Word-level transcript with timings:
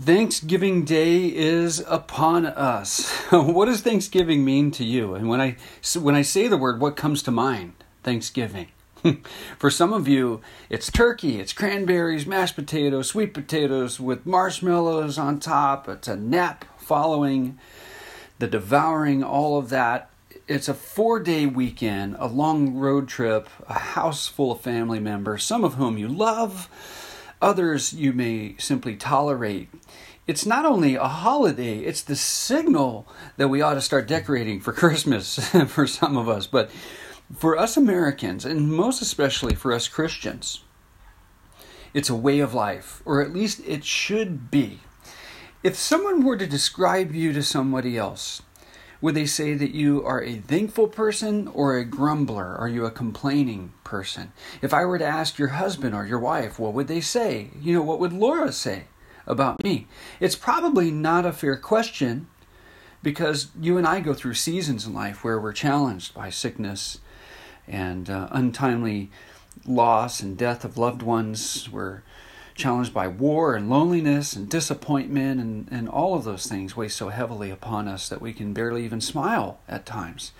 Thanksgiving 0.00 0.84
Day 0.84 1.26
is 1.26 1.78
upon 1.86 2.46
us. 2.46 3.12
what 3.30 3.66
does 3.66 3.80
Thanksgiving 3.80 4.44
mean 4.44 4.72
to 4.72 4.84
you? 4.84 5.14
And 5.14 5.28
when 5.28 5.40
I 5.40 5.56
when 5.96 6.16
I 6.16 6.22
say 6.22 6.48
the 6.48 6.56
word, 6.56 6.80
what 6.80 6.96
comes 6.96 7.22
to 7.22 7.30
mind? 7.30 7.74
Thanksgiving. 8.02 8.68
For 9.58 9.70
some 9.70 9.92
of 9.92 10.08
you, 10.08 10.40
it's 10.68 10.90
turkey, 10.90 11.38
it's 11.38 11.52
cranberries, 11.52 12.26
mashed 12.26 12.56
potatoes, 12.56 13.06
sweet 13.06 13.32
potatoes 13.32 14.00
with 14.00 14.26
marshmallows 14.26 15.16
on 15.16 15.38
top. 15.38 15.88
It's 15.88 16.08
a 16.08 16.16
nap 16.16 16.64
following 16.76 17.56
the 18.40 18.48
devouring, 18.48 19.22
all 19.22 19.58
of 19.58 19.68
that. 19.68 20.10
It's 20.48 20.68
a 20.68 20.74
four 20.74 21.20
day 21.20 21.46
weekend, 21.46 22.16
a 22.18 22.26
long 22.26 22.74
road 22.74 23.06
trip, 23.06 23.48
a 23.68 23.78
house 23.78 24.26
full 24.26 24.50
of 24.50 24.60
family 24.60 24.98
members, 24.98 25.44
some 25.44 25.62
of 25.62 25.74
whom 25.74 25.98
you 25.98 26.08
love 26.08 26.68
Others 27.40 27.92
you 27.92 28.12
may 28.12 28.56
simply 28.58 28.96
tolerate. 28.96 29.68
It's 30.26 30.46
not 30.46 30.64
only 30.64 30.94
a 30.94 31.04
holiday, 31.04 31.80
it's 31.80 32.02
the 32.02 32.16
signal 32.16 33.06
that 33.36 33.48
we 33.48 33.60
ought 33.60 33.74
to 33.74 33.80
start 33.80 34.08
decorating 34.08 34.60
for 34.60 34.72
Christmas 34.72 35.38
for 35.68 35.86
some 35.86 36.16
of 36.16 36.28
us. 36.28 36.46
But 36.46 36.70
for 37.36 37.58
us 37.58 37.76
Americans, 37.76 38.44
and 38.44 38.72
most 38.72 39.02
especially 39.02 39.54
for 39.54 39.72
us 39.72 39.88
Christians, 39.88 40.62
it's 41.92 42.10
a 42.10 42.14
way 42.14 42.40
of 42.40 42.54
life, 42.54 43.02
or 43.04 43.22
at 43.22 43.32
least 43.32 43.60
it 43.66 43.84
should 43.84 44.50
be. 44.50 44.80
If 45.62 45.76
someone 45.76 46.24
were 46.24 46.36
to 46.36 46.46
describe 46.46 47.14
you 47.14 47.32
to 47.32 47.42
somebody 47.42 47.96
else, 47.96 48.42
would 49.04 49.14
they 49.14 49.26
say 49.26 49.52
that 49.52 49.74
you 49.74 50.02
are 50.06 50.22
a 50.22 50.36
thankful 50.36 50.88
person 50.88 51.46
or 51.48 51.76
a 51.76 51.84
grumbler? 51.84 52.56
Are 52.56 52.70
you 52.70 52.86
a 52.86 52.90
complaining 52.90 53.74
person? 53.84 54.32
If 54.62 54.72
I 54.72 54.86
were 54.86 54.96
to 54.96 55.04
ask 55.04 55.38
your 55.38 55.48
husband 55.48 55.94
or 55.94 56.06
your 56.06 56.18
wife, 56.18 56.58
what 56.58 56.72
would 56.72 56.88
they 56.88 57.02
say? 57.02 57.50
You 57.60 57.74
know, 57.74 57.82
what 57.82 58.00
would 58.00 58.14
Laura 58.14 58.50
say 58.50 58.84
about 59.26 59.62
me? 59.62 59.88
It's 60.20 60.36
probably 60.36 60.90
not 60.90 61.26
a 61.26 61.34
fair 61.34 61.58
question 61.58 62.28
because 63.02 63.48
you 63.60 63.76
and 63.76 63.86
I 63.86 64.00
go 64.00 64.14
through 64.14 64.34
seasons 64.34 64.86
in 64.86 64.94
life 64.94 65.22
where 65.22 65.38
we're 65.38 65.52
challenged 65.52 66.14
by 66.14 66.30
sickness 66.30 67.00
and 67.68 68.08
uh, 68.08 68.28
untimely 68.30 69.10
loss 69.66 70.20
and 70.20 70.34
death 70.34 70.64
of 70.64 70.78
loved 70.78 71.02
ones. 71.02 71.68
We're 71.70 72.00
challenged 72.54 72.94
by 72.94 73.08
war 73.08 73.54
and 73.54 73.68
loneliness 73.68 74.34
and 74.34 74.48
disappointment, 74.48 75.40
and, 75.40 75.68
and 75.70 75.88
all 75.88 76.14
of 76.14 76.24
those 76.24 76.46
things 76.46 76.76
weigh 76.76 76.88
so 76.88 77.08
heavily 77.08 77.50
upon 77.50 77.88
us 77.88 78.08
that 78.08 78.20
we 78.20 78.32
can 78.32 78.52
barely 78.52 78.84
even 78.84 79.00
smile 79.00 79.58
at 79.68 79.86
times. 79.86 80.32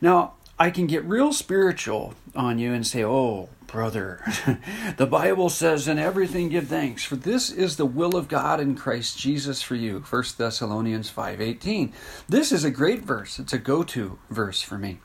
Now, 0.00 0.34
I 0.58 0.70
can 0.70 0.86
get 0.86 1.04
real 1.04 1.32
spiritual 1.32 2.14
on 2.34 2.58
you 2.58 2.72
and 2.72 2.86
say, 2.86 3.04
Oh, 3.04 3.50
brother, 3.66 4.22
the 4.96 5.06
Bible 5.06 5.50
says, 5.50 5.86
In 5.86 5.98
everything 5.98 6.48
give 6.48 6.68
thanks, 6.68 7.04
for 7.04 7.16
this 7.16 7.50
is 7.50 7.76
the 7.76 7.84
will 7.84 8.16
of 8.16 8.28
God 8.28 8.58
in 8.58 8.74
Christ 8.74 9.18
Jesus 9.18 9.60
for 9.60 9.74
you. 9.74 10.00
1 10.00 10.24
Thessalonians 10.38 11.10
5.18. 11.10 11.92
This 12.28 12.52
is 12.52 12.64
a 12.64 12.70
great 12.70 13.02
verse. 13.02 13.38
It's 13.38 13.52
a 13.52 13.58
go-to 13.58 14.18
verse 14.30 14.62
for 14.62 14.78
me 14.78 15.00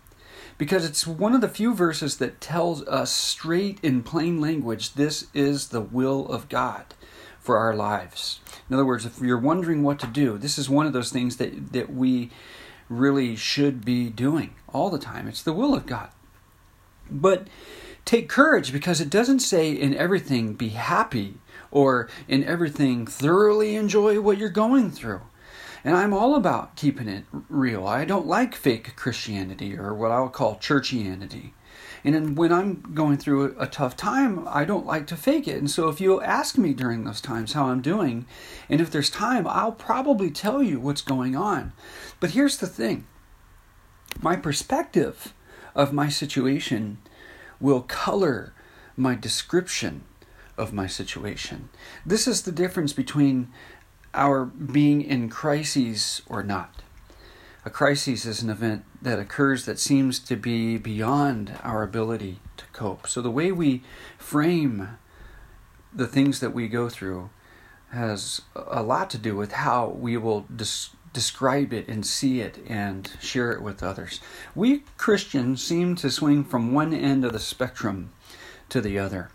because 0.61 0.85
it's 0.85 1.07
one 1.07 1.33
of 1.33 1.41
the 1.41 1.49
few 1.49 1.73
verses 1.73 2.17
that 2.17 2.39
tells 2.39 2.83
us 2.87 3.11
straight 3.11 3.79
in 3.81 4.03
plain 4.03 4.39
language 4.39 4.93
this 4.93 5.25
is 5.33 5.69
the 5.69 5.81
will 5.81 6.27
of 6.27 6.49
God 6.49 6.85
for 7.39 7.57
our 7.57 7.73
lives. 7.73 8.41
In 8.69 8.75
other 8.75 8.85
words, 8.85 9.03
if 9.03 9.19
you're 9.19 9.39
wondering 9.39 9.81
what 9.81 9.97
to 10.01 10.05
do, 10.05 10.37
this 10.37 10.59
is 10.59 10.69
one 10.69 10.85
of 10.85 10.93
those 10.93 11.09
things 11.09 11.37
that, 11.37 11.73
that 11.73 11.91
we 11.91 12.29
really 12.89 13.35
should 13.35 13.83
be 13.83 14.11
doing 14.11 14.53
all 14.71 14.91
the 14.91 14.99
time. 14.99 15.27
It's 15.27 15.41
the 15.41 15.51
will 15.51 15.73
of 15.73 15.87
God. 15.87 16.11
But 17.09 17.47
take 18.05 18.29
courage 18.29 18.71
because 18.71 19.01
it 19.01 19.09
doesn't 19.09 19.39
say 19.39 19.71
in 19.71 19.95
everything 19.95 20.53
be 20.53 20.69
happy 20.69 21.39
or 21.71 22.07
in 22.27 22.43
everything 22.43 23.07
thoroughly 23.07 23.75
enjoy 23.75 24.21
what 24.21 24.37
you're 24.37 24.49
going 24.49 24.91
through. 24.91 25.21
And 25.83 25.95
I'm 25.95 26.13
all 26.13 26.35
about 26.35 26.75
keeping 26.75 27.07
it 27.07 27.25
real. 27.49 27.87
I 27.87 28.05
don't 28.05 28.27
like 28.27 28.55
fake 28.55 28.95
Christianity 28.95 29.77
or 29.77 29.93
what 29.93 30.11
I'll 30.11 30.29
call 30.29 30.57
churchianity. 30.57 31.51
And 32.03 32.37
when 32.37 32.51
I'm 32.51 32.81
going 32.93 33.17
through 33.17 33.55
a 33.59 33.67
tough 33.67 33.95
time, 33.95 34.47
I 34.47 34.65
don't 34.65 34.85
like 34.85 35.07
to 35.07 35.15
fake 35.15 35.47
it. 35.47 35.57
And 35.57 35.69
so 35.69 35.87
if 35.87 36.01
you 36.01 36.21
ask 36.21 36.57
me 36.57 36.73
during 36.73 37.03
those 37.03 37.21
times 37.21 37.53
how 37.53 37.65
I'm 37.65 37.81
doing, 37.81 38.25
and 38.69 38.81
if 38.81 38.89
there's 38.89 39.09
time, 39.09 39.47
I'll 39.47 39.71
probably 39.71 40.31
tell 40.31 40.63
you 40.63 40.79
what's 40.79 41.01
going 41.01 41.35
on. 41.35 41.73
But 42.19 42.31
here's 42.31 42.57
the 42.57 42.67
thing 42.67 43.05
my 44.19 44.35
perspective 44.35 45.33
of 45.75 45.93
my 45.93 46.09
situation 46.09 46.97
will 47.59 47.81
color 47.81 48.53
my 48.97 49.15
description 49.15 50.03
of 50.57 50.73
my 50.73 50.85
situation. 50.85 51.69
This 52.05 52.27
is 52.27 52.41
the 52.41 52.51
difference 52.51 52.93
between 52.93 53.51
our 54.13 54.45
being 54.45 55.01
in 55.01 55.29
crises 55.29 56.21
or 56.27 56.43
not. 56.43 56.81
A 57.63 57.69
crisis 57.69 58.25
is 58.25 58.41
an 58.41 58.49
event 58.49 58.85
that 59.01 59.19
occurs 59.19 59.65
that 59.65 59.79
seems 59.79 60.19
to 60.19 60.35
be 60.35 60.77
beyond 60.77 61.53
our 61.63 61.83
ability 61.83 62.39
to 62.57 62.65
cope. 62.73 63.07
So, 63.07 63.21
the 63.21 63.29
way 63.29 63.51
we 63.51 63.83
frame 64.17 64.97
the 65.93 66.07
things 66.07 66.39
that 66.39 66.53
we 66.53 66.67
go 66.67 66.89
through 66.89 67.29
has 67.91 68.41
a 68.55 68.81
lot 68.81 69.09
to 69.11 69.17
do 69.17 69.35
with 69.35 69.51
how 69.51 69.89
we 69.89 70.17
will 70.17 70.45
des- 70.55 70.95
describe 71.13 71.73
it 71.73 71.87
and 71.87 72.05
see 72.05 72.39
it 72.39 72.57
and 72.67 73.11
share 73.19 73.51
it 73.51 73.61
with 73.61 73.83
others. 73.83 74.21
We 74.55 74.83
Christians 74.97 75.61
seem 75.61 75.95
to 75.97 76.09
swing 76.09 76.43
from 76.43 76.73
one 76.73 76.93
end 76.93 77.25
of 77.25 77.33
the 77.33 77.39
spectrum 77.39 78.11
to 78.69 78.81
the 78.81 78.97
other. 78.97 79.29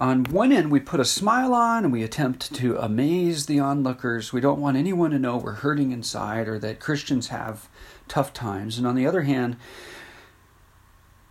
On 0.00 0.24
one 0.24 0.50
end, 0.50 0.70
we 0.70 0.80
put 0.80 0.98
a 0.98 1.04
smile 1.04 1.52
on 1.52 1.84
and 1.84 1.92
we 1.92 2.02
attempt 2.02 2.54
to 2.54 2.78
amaze 2.78 3.44
the 3.44 3.60
onlookers. 3.60 4.32
We 4.32 4.40
don't 4.40 4.60
want 4.60 4.78
anyone 4.78 5.10
to 5.10 5.18
know 5.18 5.36
we're 5.36 5.52
hurting 5.52 5.92
inside 5.92 6.48
or 6.48 6.58
that 6.58 6.80
Christians 6.80 7.28
have 7.28 7.68
tough 8.08 8.32
times. 8.32 8.78
And 8.78 8.86
on 8.86 8.94
the 8.94 9.06
other 9.06 9.22
hand, 9.22 9.58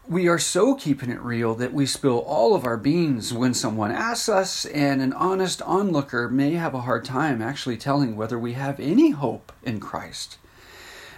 we 0.08 0.28
are 0.28 0.38
so 0.38 0.76
keeping 0.76 1.10
it 1.10 1.20
real 1.22 1.56
that 1.56 1.74
we 1.74 1.88
spill 1.88 2.20
all 2.20 2.54
of 2.54 2.64
our 2.64 2.78
beans 2.78 3.34
when 3.34 3.56
someone 3.56 3.92
asks 3.92 4.30
us, 4.30 4.66
and 4.66 5.02
an 5.02 5.14
honest 5.14 5.64
onlooker 5.64 6.30
may 6.30 6.54
have 6.54 6.76
a 6.76 6.82
hard 6.82 7.06
time 7.06 7.42
actually 7.42 7.78
telling 7.78 8.16
whether 8.16 8.38
we 8.38 8.54
have 8.54 8.80
any 8.80 9.10
hope 9.10 9.52
in 9.64 9.80
Christ 9.80 10.38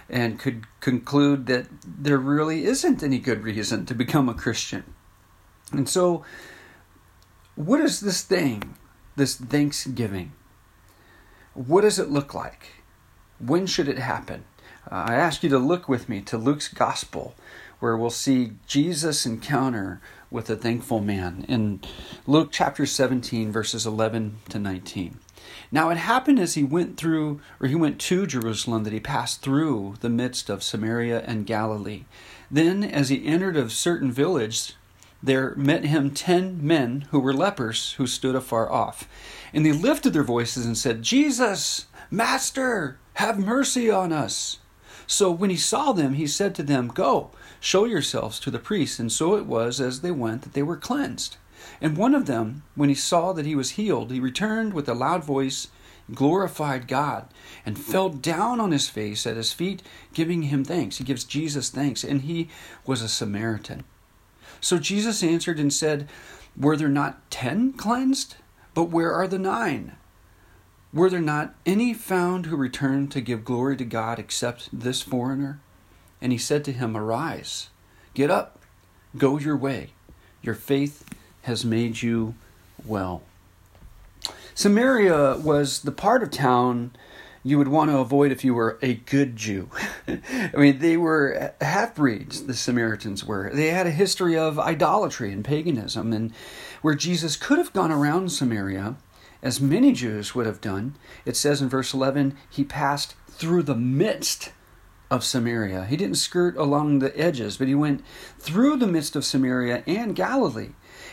and 0.08 0.38
could 0.38 0.64
conclude 0.80 1.46
that 1.46 1.66
there 1.86 2.18
really 2.18 2.64
isn't 2.64 3.02
any 3.02 3.18
good 3.18 3.42
reason 3.42 3.84
to 3.86 3.94
become 3.94 4.28
a 4.30 4.34
Christian. 4.34 4.84
And 5.70 5.88
so 5.88 6.24
what 7.54 7.80
is 7.80 8.00
this 8.00 8.22
thing, 8.22 8.74
this 9.16 9.36
Thanksgiving? 9.36 10.32
What 11.54 11.82
does 11.82 11.98
it 11.98 12.10
look 12.10 12.34
like? 12.34 12.82
When 13.38 13.66
should 13.66 13.88
it 13.88 13.98
happen? 13.98 14.44
Uh, 14.90 15.04
I 15.08 15.14
ask 15.14 15.42
you 15.42 15.48
to 15.50 15.58
look 15.58 15.88
with 15.88 16.08
me 16.08 16.22
to 16.22 16.38
Luke's 16.38 16.68
Gospel, 16.68 17.34
where 17.78 17.96
we'll 17.96 18.10
see 18.10 18.52
Jesus' 18.66 19.26
encounter 19.26 20.00
with 20.30 20.48
a 20.48 20.56
thankful 20.56 21.00
man 21.00 21.44
in 21.46 21.80
Luke 22.26 22.48
chapter 22.50 22.86
17, 22.86 23.52
verses 23.52 23.84
11 23.84 24.38
to 24.48 24.58
19. 24.58 25.18
Now 25.70 25.90
it 25.90 25.98
happened 25.98 26.38
as 26.38 26.54
he 26.54 26.64
went 26.64 26.96
through, 26.96 27.40
or 27.60 27.68
he 27.68 27.74
went 27.74 27.98
to 28.00 28.26
Jerusalem, 28.26 28.84
that 28.84 28.92
he 28.92 29.00
passed 29.00 29.42
through 29.42 29.96
the 30.00 30.08
midst 30.08 30.48
of 30.48 30.62
Samaria 30.62 31.22
and 31.26 31.46
Galilee. 31.46 32.04
Then, 32.50 32.82
as 32.82 33.08
he 33.08 33.26
entered 33.26 33.56
a 33.56 33.68
certain 33.68 34.10
village, 34.10 34.74
there 35.22 35.54
met 35.56 35.84
him 35.84 36.10
ten 36.10 36.64
men 36.66 37.06
who 37.10 37.20
were 37.20 37.32
lepers 37.32 37.92
who 37.92 38.06
stood 38.06 38.34
afar 38.34 38.70
off. 38.70 39.08
And 39.52 39.64
they 39.64 39.72
lifted 39.72 40.12
their 40.12 40.24
voices 40.24 40.66
and 40.66 40.76
said, 40.76 41.02
Jesus, 41.02 41.86
Master, 42.10 42.98
have 43.14 43.38
mercy 43.38 43.90
on 43.90 44.12
us. 44.12 44.58
So 45.06 45.30
when 45.30 45.50
he 45.50 45.56
saw 45.56 45.92
them, 45.92 46.14
he 46.14 46.26
said 46.26 46.54
to 46.56 46.62
them, 46.62 46.88
Go, 46.88 47.30
show 47.60 47.84
yourselves 47.84 48.40
to 48.40 48.50
the 48.50 48.58
priests. 48.58 48.98
And 48.98 49.12
so 49.12 49.36
it 49.36 49.46
was 49.46 49.80
as 49.80 50.00
they 50.00 50.10
went 50.10 50.42
that 50.42 50.54
they 50.54 50.62
were 50.62 50.76
cleansed. 50.76 51.36
And 51.80 51.96
one 51.96 52.14
of 52.14 52.26
them, 52.26 52.62
when 52.74 52.88
he 52.88 52.94
saw 52.94 53.32
that 53.32 53.46
he 53.46 53.54
was 53.54 53.70
healed, 53.70 54.10
he 54.10 54.20
returned 54.20 54.72
with 54.74 54.88
a 54.88 54.94
loud 54.94 55.22
voice, 55.22 55.68
glorified 56.12 56.88
God, 56.88 57.28
and 57.64 57.78
fell 57.78 58.08
down 58.08 58.60
on 58.60 58.72
his 58.72 58.88
face 58.88 59.26
at 59.26 59.36
his 59.36 59.52
feet, 59.52 59.82
giving 60.12 60.42
him 60.42 60.64
thanks. 60.64 60.98
He 60.98 61.04
gives 61.04 61.24
Jesus 61.24 61.70
thanks. 61.70 62.02
And 62.02 62.22
he 62.22 62.48
was 62.86 63.02
a 63.02 63.08
Samaritan. 63.08 63.84
So 64.60 64.78
Jesus 64.78 65.22
answered 65.22 65.58
and 65.58 65.72
said, 65.72 66.08
Were 66.56 66.76
there 66.76 66.88
not 66.88 67.30
ten 67.30 67.72
cleansed? 67.72 68.36
But 68.74 68.84
where 68.84 69.12
are 69.12 69.28
the 69.28 69.38
nine? 69.38 69.96
Were 70.92 71.10
there 71.10 71.20
not 71.20 71.54
any 71.64 71.94
found 71.94 72.46
who 72.46 72.56
returned 72.56 73.10
to 73.12 73.20
give 73.20 73.44
glory 73.44 73.76
to 73.78 73.84
God 73.84 74.18
except 74.18 74.68
this 74.72 75.02
foreigner? 75.02 75.60
And 76.20 76.32
he 76.32 76.38
said 76.38 76.64
to 76.64 76.72
him, 76.72 76.96
Arise, 76.96 77.70
get 78.14 78.30
up, 78.30 78.60
go 79.16 79.38
your 79.38 79.56
way. 79.56 79.92
Your 80.42 80.54
faith 80.54 81.04
has 81.42 81.64
made 81.64 82.02
you 82.02 82.34
well. 82.84 83.22
Samaria 84.54 85.38
was 85.38 85.80
the 85.80 85.92
part 85.92 86.22
of 86.22 86.30
town 86.30 86.92
you 87.44 87.58
would 87.58 87.68
want 87.68 87.90
to 87.90 87.98
avoid 87.98 88.30
if 88.30 88.44
you 88.44 88.54
were 88.54 88.78
a 88.82 88.94
good 88.94 89.36
Jew. 89.36 89.68
I 90.08 90.52
mean, 90.56 90.78
they 90.78 90.96
were 90.96 91.54
half 91.60 91.94
breeds, 91.94 92.44
the 92.46 92.54
Samaritans 92.54 93.24
were. 93.24 93.50
They 93.52 93.68
had 93.68 93.86
a 93.86 93.90
history 93.90 94.36
of 94.36 94.58
idolatry 94.58 95.32
and 95.32 95.44
paganism, 95.44 96.12
and 96.12 96.32
where 96.82 96.94
Jesus 96.94 97.36
could 97.36 97.58
have 97.58 97.72
gone 97.72 97.90
around 97.90 98.30
Samaria 98.30 98.96
as 99.42 99.60
many 99.60 99.92
Jews 99.92 100.34
would 100.34 100.46
have 100.46 100.60
done. 100.60 100.94
It 101.24 101.36
says 101.36 101.60
in 101.60 101.68
verse 101.68 101.92
11, 101.92 102.36
he 102.48 102.62
passed 102.62 103.16
through 103.28 103.64
the 103.64 103.74
midst 103.74 104.52
of 105.10 105.24
Samaria. 105.24 105.84
He 105.86 105.96
didn't 105.96 106.16
skirt 106.16 106.56
along 106.56 107.00
the 107.00 107.18
edges, 107.18 107.56
but 107.56 107.66
he 107.68 107.74
went 107.74 108.04
through 108.38 108.76
the 108.76 108.86
midst 108.86 109.16
of 109.16 109.24
Samaria 109.24 109.82
and 109.86 110.14
Galilee. 110.14 110.70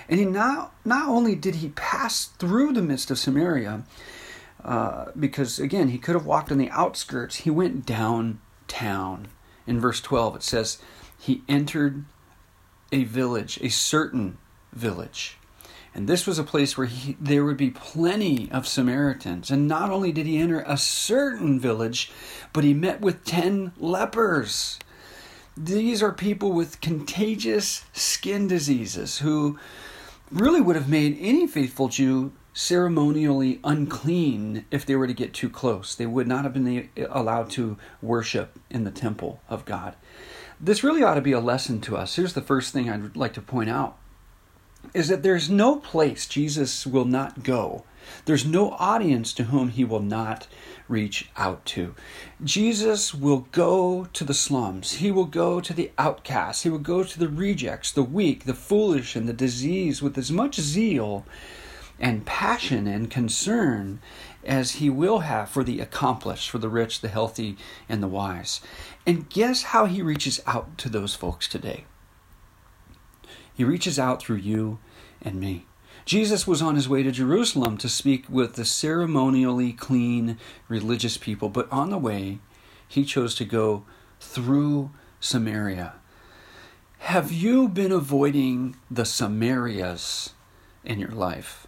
And 0.07 0.19
he 0.19 0.25
not, 0.25 0.73
not 0.85 1.09
only 1.09 1.35
did 1.35 1.55
he 1.55 1.69
pass 1.69 2.25
through 2.25 2.73
the 2.73 2.81
midst 2.81 3.11
of 3.11 3.19
Samaria, 3.19 3.83
uh, 4.63 5.05
because 5.17 5.59
again, 5.59 5.89
he 5.89 5.97
could 5.97 6.15
have 6.15 6.25
walked 6.25 6.51
on 6.51 6.57
the 6.57 6.69
outskirts, 6.69 7.37
he 7.37 7.49
went 7.49 7.85
downtown. 7.85 9.27
In 9.65 9.79
verse 9.79 10.01
12, 10.01 10.37
it 10.37 10.43
says, 10.43 10.79
He 11.17 11.43
entered 11.47 12.05
a 12.91 13.03
village, 13.03 13.59
a 13.61 13.69
certain 13.69 14.37
village. 14.73 15.37
And 15.93 16.07
this 16.07 16.27
was 16.27 16.37
a 16.37 16.43
place 16.43 16.77
where 16.77 16.87
he, 16.87 17.17
there 17.19 17.43
would 17.43 17.57
be 17.57 17.71
plenty 17.71 18.49
of 18.51 18.67
Samaritans. 18.67 19.49
And 19.49 19.67
not 19.67 19.89
only 19.89 20.11
did 20.11 20.27
he 20.27 20.37
enter 20.37 20.63
a 20.65 20.77
certain 20.77 21.59
village, 21.59 22.11
but 22.53 22.63
he 22.63 22.73
met 22.73 23.01
with 23.01 23.25
10 23.25 23.73
lepers. 23.77 24.79
These 25.57 26.03
are 26.03 26.11
people 26.11 26.51
with 26.51 26.81
contagious 26.81 27.85
skin 27.93 28.47
diseases 28.47 29.19
who 29.19 29.59
really 30.31 30.61
would 30.61 30.75
have 30.75 30.89
made 30.89 31.17
any 31.19 31.47
faithful 31.47 31.87
Jew 31.87 32.31
ceremonially 32.59 33.57
unclean 33.63 34.65
if 34.69 34.85
they 34.85 34.93
were 34.93 35.07
to 35.07 35.13
get 35.13 35.33
too 35.33 35.49
close. 35.49 35.95
They 35.95 36.05
would 36.05 36.27
not 36.27 36.43
have 36.43 36.53
been 36.53 36.89
allowed 37.09 37.49
to 37.51 37.77
worship 38.01 38.59
in 38.69 38.83
the 38.83 38.91
temple 38.91 39.39
of 39.47 39.63
God. 39.63 39.95
This 40.59 40.83
really 40.83 41.01
ought 41.01 41.15
to 41.15 41.21
be 41.21 41.31
a 41.31 41.39
lesson 41.39 41.79
to 41.81 41.95
us. 41.95 42.17
Here's 42.17 42.33
the 42.33 42.41
first 42.41 42.73
thing 42.73 42.89
I'd 42.89 43.15
like 43.15 43.31
to 43.35 43.41
point 43.41 43.69
out 43.69 43.97
is 44.93 45.07
that 45.07 45.23
there's 45.23 45.49
no 45.49 45.77
place 45.77 46.27
Jesus 46.27 46.85
will 46.85 47.05
not 47.05 47.43
go. 47.43 47.85
There's 48.25 48.45
no 48.45 48.71
audience 48.71 49.31
to 49.33 49.45
whom 49.45 49.69
he 49.69 49.85
will 49.85 50.01
not 50.01 50.47
reach 50.89 51.29
out 51.37 51.63
to. 51.67 51.95
Jesus 52.43 53.13
will 53.13 53.47
go 53.53 54.09
to 54.11 54.25
the 54.25 54.33
slums. 54.33 54.93
He 54.93 55.11
will 55.11 55.25
go 55.25 55.61
to 55.61 55.73
the 55.73 55.91
outcasts. 55.97 56.63
He 56.63 56.69
will 56.69 56.79
go 56.79 57.03
to 57.03 57.19
the 57.19 57.29
rejects, 57.29 57.93
the 57.93 58.03
weak, 58.03 58.43
the 58.43 58.53
foolish, 58.53 59.15
and 59.15 59.29
the 59.29 59.33
diseased 59.33 60.01
with 60.01 60.17
as 60.17 60.31
much 60.31 60.59
zeal 60.59 61.25
and 61.99 62.25
passion 62.25 62.87
and 62.87 63.11
concern 63.11 63.99
as 64.43 64.73
he 64.73 64.89
will 64.89 65.19
have 65.19 65.49
for 65.49 65.63
the 65.63 65.79
accomplished, 65.79 66.49
for 66.49 66.57
the 66.57 66.69
rich, 66.69 67.01
the 67.01 67.09
healthy, 67.09 67.57
and 67.87 68.01
the 68.01 68.07
wise. 68.07 68.61
And 69.05 69.29
guess 69.29 69.63
how 69.63 69.85
he 69.85 70.01
reaches 70.01 70.41
out 70.47 70.77
to 70.79 70.89
those 70.89 71.15
folks 71.15 71.47
today? 71.47 71.85
He 73.53 73.63
reaches 73.63 73.99
out 73.99 74.21
through 74.21 74.37
you 74.37 74.79
and 75.21 75.39
me. 75.39 75.65
Jesus 76.05 76.47
was 76.47 76.61
on 76.61 76.75
his 76.75 76.89
way 76.89 77.03
to 77.03 77.11
Jerusalem 77.11 77.77
to 77.77 77.89
speak 77.89 78.25
with 78.29 78.55
the 78.55 78.65
ceremonially 78.65 79.73
clean 79.73 80.37
religious 80.67 81.17
people, 81.17 81.49
but 81.49 81.71
on 81.71 81.89
the 81.89 81.97
way, 81.97 82.39
he 82.87 83.03
chose 83.03 83.35
to 83.35 83.45
go 83.45 83.85
through 84.19 84.91
Samaria. 85.19 85.93
Have 86.99 87.31
you 87.31 87.67
been 87.67 87.91
avoiding 87.91 88.75
the 88.89 89.03
Samarias 89.03 90.31
in 90.83 90.99
your 90.99 91.11
life? 91.11 91.67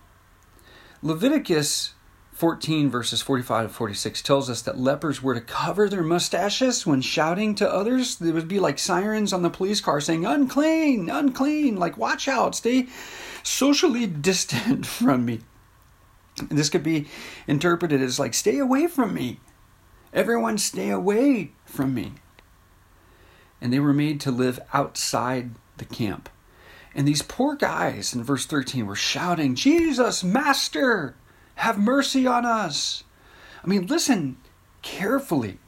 Leviticus 1.03 1.95
14, 2.33 2.89
verses 2.89 3.21
45 3.23 3.67
to 3.67 3.73
46, 3.73 4.21
tells 4.21 4.49
us 4.49 4.61
that 4.61 4.77
lepers 4.77 5.21
were 5.21 5.33
to 5.33 5.41
cover 5.41 5.89
their 5.89 6.03
mustaches 6.03 6.85
when 6.85 7.01
shouting 7.01 7.55
to 7.55 7.71
others. 7.71 8.17
They 8.17 8.31
would 8.31 8.47
be 8.47 8.59
like 8.59 8.77
sirens 8.77 9.33
on 9.33 9.41
the 9.41 9.49
police 9.49 9.81
car 9.81 9.99
saying, 9.99 10.25
unclean, 10.25 11.09
unclean, 11.09 11.77
like 11.77 11.97
watch 11.97 12.27
out, 12.27 12.55
stay 12.55 12.87
socially 13.41 14.05
distant 14.05 14.85
from 14.87 15.25
me. 15.25 15.41
And 16.39 16.57
this 16.57 16.69
could 16.69 16.83
be 16.83 17.07
interpreted 17.47 18.01
as 18.01 18.19
like, 18.19 18.33
stay 18.33 18.59
away 18.59 18.87
from 18.87 19.13
me. 19.13 19.39
Everyone 20.13 20.57
stay 20.57 20.89
away 20.89 21.51
from 21.65 21.93
me. 21.93 22.13
And 23.59 23.73
they 23.73 23.79
were 23.79 23.93
made 23.93 24.19
to 24.21 24.31
live 24.31 24.59
outside 24.73 25.51
the 25.77 25.85
camp. 25.85 26.29
And 26.93 27.07
these 27.07 27.21
poor 27.21 27.55
guys 27.55 28.13
in 28.13 28.23
verse 28.23 28.45
13 28.45 28.85
were 28.85 28.95
shouting, 28.95 29.55
Jesus, 29.55 30.23
Master, 30.23 31.15
have 31.55 31.79
mercy 31.79 32.27
on 32.27 32.45
us. 32.45 33.03
I 33.63 33.67
mean, 33.67 33.87
listen 33.87 34.37
carefully. 34.81 35.59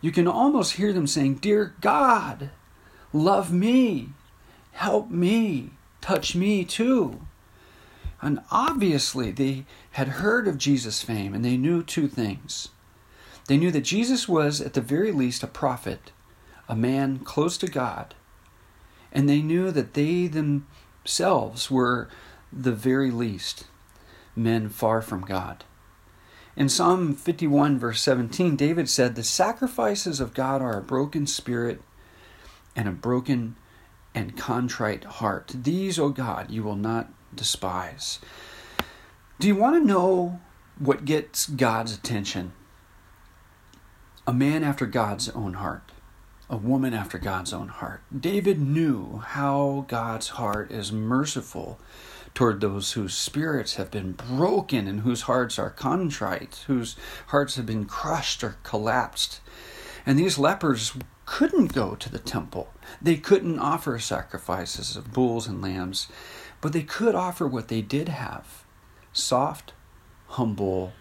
You 0.00 0.10
can 0.10 0.26
almost 0.26 0.74
hear 0.74 0.92
them 0.92 1.06
saying, 1.06 1.36
Dear 1.36 1.74
God, 1.80 2.50
love 3.12 3.52
me, 3.52 4.10
help 4.72 5.10
me, 5.10 5.70
touch 6.00 6.34
me 6.34 6.64
too. 6.64 7.20
And 8.20 8.40
obviously, 8.50 9.30
they 9.30 9.64
had 9.92 10.08
heard 10.08 10.48
of 10.48 10.58
Jesus' 10.58 11.02
fame 11.02 11.34
and 11.34 11.44
they 11.44 11.56
knew 11.56 11.82
two 11.82 12.08
things. 12.08 12.68
They 13.46 13.56
knew 13.56 13.70
that 13.70 13.82
Jesus 13.82 14.28
was, 14.28 14.60
at 14.60 14.74
the 14.74 14.80
very 14.80 15.12
least, 15.12 15.42
a 15.42 15.46
prophet, 15.46 16.12
a 16.68 16.76
man 16.76 17.20
close 17.20 17.56
to 17.58 17.66
God, 17.66 18.14
and 19.12 19.28
they 19.28 19.42
knew 19.42 19.70
that 19.70 19.94
they 19.94 20.26
themselves 20.26 21.70
were 21.70 22.08
the 22.52 22.72
very 22.72 23.10
least 23.10 23.64
men 24.34 24.68
far 24.68 25.02
from 25.02 25.22
God. 25.22 25.64
In 26.56 26.68
Psalm 26.68 27.14
51, 27.14 27.78
verse 27.78 28.02
17, 28.02 28.56
David 28.56 28.88
said, 28.88 29.14
The 29.14 29.22
sacrifices 29.22 30.18
of 30.18 30.34
God 30.34 30.60
are 30.60 30.76
a 30.76 30.82
broken 30.82 31.26
spirit 31.26 31.80
and 32.74 32.88
a 32.88 32.92
broken 32.92 33.56
and 34.14 34.36
contrite 34.36 35.04
heart. 35.04 35.52
These, 35.54 35.98
O 35.98 36.08
God, 36.08 36.50
you 36.50 36.62
will 36.64 36.76
not 36.76 37.10
despise. 37.34 38.18
Do 39.38 39.46
you 39.46 39.54
want 39.54 39.76
to 39.76 39.86
know 39.86 40.40
what 40.78 41.04
gets 41.04 41.46
God's 41.46 41.94
attention? 41.94 42.52
A 44.26 44.32
man 44.32 44.64
after 44.64 44.86
God's 44.86 45.28
own 45.30 45.54
heart 45.54 45.92
a 46.50 46.56
woman 46.56 46.94
after 46.94 47.18
God's 47.18 47.52
own 47.52 47.68
heart. 47.68 48.02
David 48.16 48.60
knew 48.60 49.18
how 49.18 49.84
God's 49.88 50.28
heart 50.28 50.70
is 50.70 50.90
merciful 50.90 51.78
toward 52.34 52.60
those 52.60 52.92
whose 52.92 53.14
spirits 53.14 53.74
have 53.74 53.90
been 53.90 54.12
broken 54.12 54.86
and 54.86 55.00
whose 55.00 55.22
hearts 55.22 55.58
are 55.58 55.70
contrite, 55.70 56.64
whose 56.66 56.96
hearts 57.28 57.56
have 57.56 57.66
been 57.66 57.84
crushed 57.84 58.42
or 58.42 58.56
collapsed. 58.62 59.40
And 60.06 60.18
these 60.18 60.38
lepers 60.38 60.94
couldn't 61.26 61.74
go 61.74 61.94
to 61.94 62.10
the 62.10 62.18
temple. 62.18 62.72
They 63.02 63.16
couldn't 63.16 63.58
offer 63.58 63.98
sacrifices 63.98 64.96
of 64.96 65.12
bulls 65.12 65.46
and 65.46 65.60
lambs, 65.60 66.08
but 66.60 66.72
they 66.72 66.82
could 66.82 67.14
offer 67.14 67.46
what 67.46 67.68
they 67.68 67.82
did 67.82 68.08
have 68.08 68.64
soft, 69.12 69.72
humble, 70.28 70.92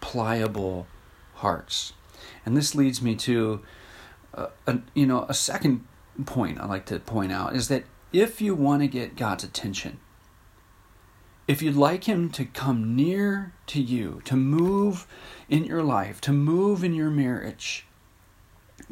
pliable 0.00 0.86
hearts. 1.34 1.92
And 2.44 2.56
this 2.56 2.74
leads 2.74 3.02
me 3.02 3.14
to 3.16 3.60
a, 4.66 4.78
you 4.94 5.06
know, 5.06 5.26
a 5.28 5.34
second 5.34 5.84
point 6.26 6.60
I 6.60 6.66
like 6.66 6.86
to 6.86 6.98
point 6.98 7.32
out 7.32 7.54
is 7.54 7.68
that 7.68 7.84
if 8.12 8.40
you 8.40 8.54
want 8.54 8.82
to 8.82 8.88
get 8.88 9.16
God's 9.16 9.44
attention, 9.44 9.98
if 11.46 11.62
you'd 11.62 11.76
like 11.76 12.04
Him 12.04 12.30
to 12.30 12.44
come 12.44 12.94
near 12.94 13.52
to 13.68 13.80
you, 13.80 14.20
to 14.26 14.36
move 14.36 15.06
in 15.48 15.64
your 15.64 15.82
life, 15.82 16.20
to 16.22 16.32
move 16.32 16.84
in 16.84 16.94
your 16.94 17.10
marriage, 17.10 17.86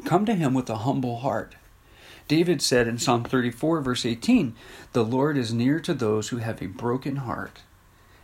come 0.05 0.25
to 0.25 0.35
Him 0.35 0.53
with 0.53 0.69
a 0.69 0.77
humble 0.77 1.17
heart. 1.17 1.55
David 2.27 2.61
said 2.61 2.87
in 2.87 2.97
Psalm 2.97 3.23
34, 3.23 3.81
verse 3.81 4.05
18, 4.05 4.55
The 4.93 5.05
Lord 5.05 5.37
is 5.37 5.53
near 5.53 5.79
to 5.79 5.93
those 5.93 6.29
who 6.29 6.37
have 6.37 6.61
a 6.61 6.67
broken 6.67 7.17
heart, 7.17 7.61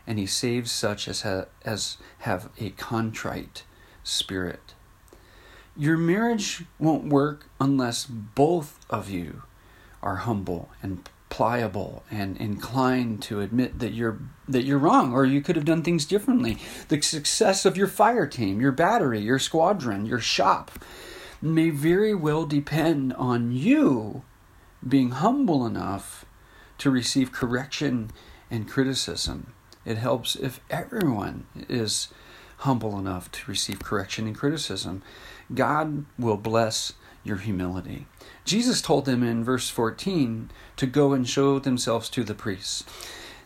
and 0.05 0.17
He 0.17 0.25
saves 0.25 0.71
such 0.71 1.07
as, 1.07 1.21
ha- 1.21 1.45
as 1.63 1.97
have 2.19 2.49
a 2.59 2.71
contrite 2.71 3.63
spirit. 4.03 4.62
Your 5.75 5.97
marriage 5.97 6.63
won't 6.79 7.05
work 7.05 7.47
unless 7.59 8.05
both 8.05 8.79
of 8.89 9.09
you 9.09 9.43
are 10.01 10.17
humble 10.17 10.69
and 10.81 11.09
pliable 11.29 12.03
and 12.11 12.37
inclined 12.37 13.23
to 13.23 13.41
admit 13.41 13.79
that 13.79 13.91
you're 13.91 14.19
that 14.47 14.65
you're 14.65 14.77
wrong 14.77 15.13
or 15.13 15.25
you 15.25 15.41
could 15.41 15.55
have 15.55 15.65
done 15.65 15.81
things 15.81 16.05
differently. 16.05 16.59
The 16.89 17.01
success 17.01 17.65
of 17.65 17.75
your 17.75 17.87
fire 17.87 18.27
team, 18.27 18.61
your 18.61 18.71
battery, 18.71 19.19
your 19.19 19.39
squadron, 19.39 20.05
your 20.05 20.19
shop 20.19 20.71
may 21.41 21.71
very 21.71 22.13
well 22.13 22.45
depend 22.45 23.13
on 23.13 23.51
you 23.51 24.21
being 24.87 25.09
humble 25.09 25.65
enough 25.65 26.23
to 26.77 26.91
receive 26.91 27.31
correction 27.31 28.11
and 28.51 28.69
criticism. 28.69 29.53
It 29.85 29.97
helps 29.97 30.35
if 30.35 30.59
everyone 30.69 31.47
is 31.67 32.09
humble 32.57 32.97
enough 32.99 33.31
to 33.31 33.49
receive 33.49 33.81
correction 33.81 34.27
and 34.27 34.37
criticism. 34.37 35.01
God 35.55 36.05
will 36.17 36.37
bless 36.37 36.93
your 37.23 37.37
humility. 37.37 38.05
Jesus 38.45 38.81
told 38.81 39.05
them 39.05 39.23
in 39.23 39.43
verse 39.43 39.69
14 39.69 40.51
to 40.75 40.85
go 40.85 41.13
and 41.13 41.27
show 41.27 41.59
themselves 41.59 42.09
to 42.09 42.23
the 42.23 42.35
priests. 42.35 42.83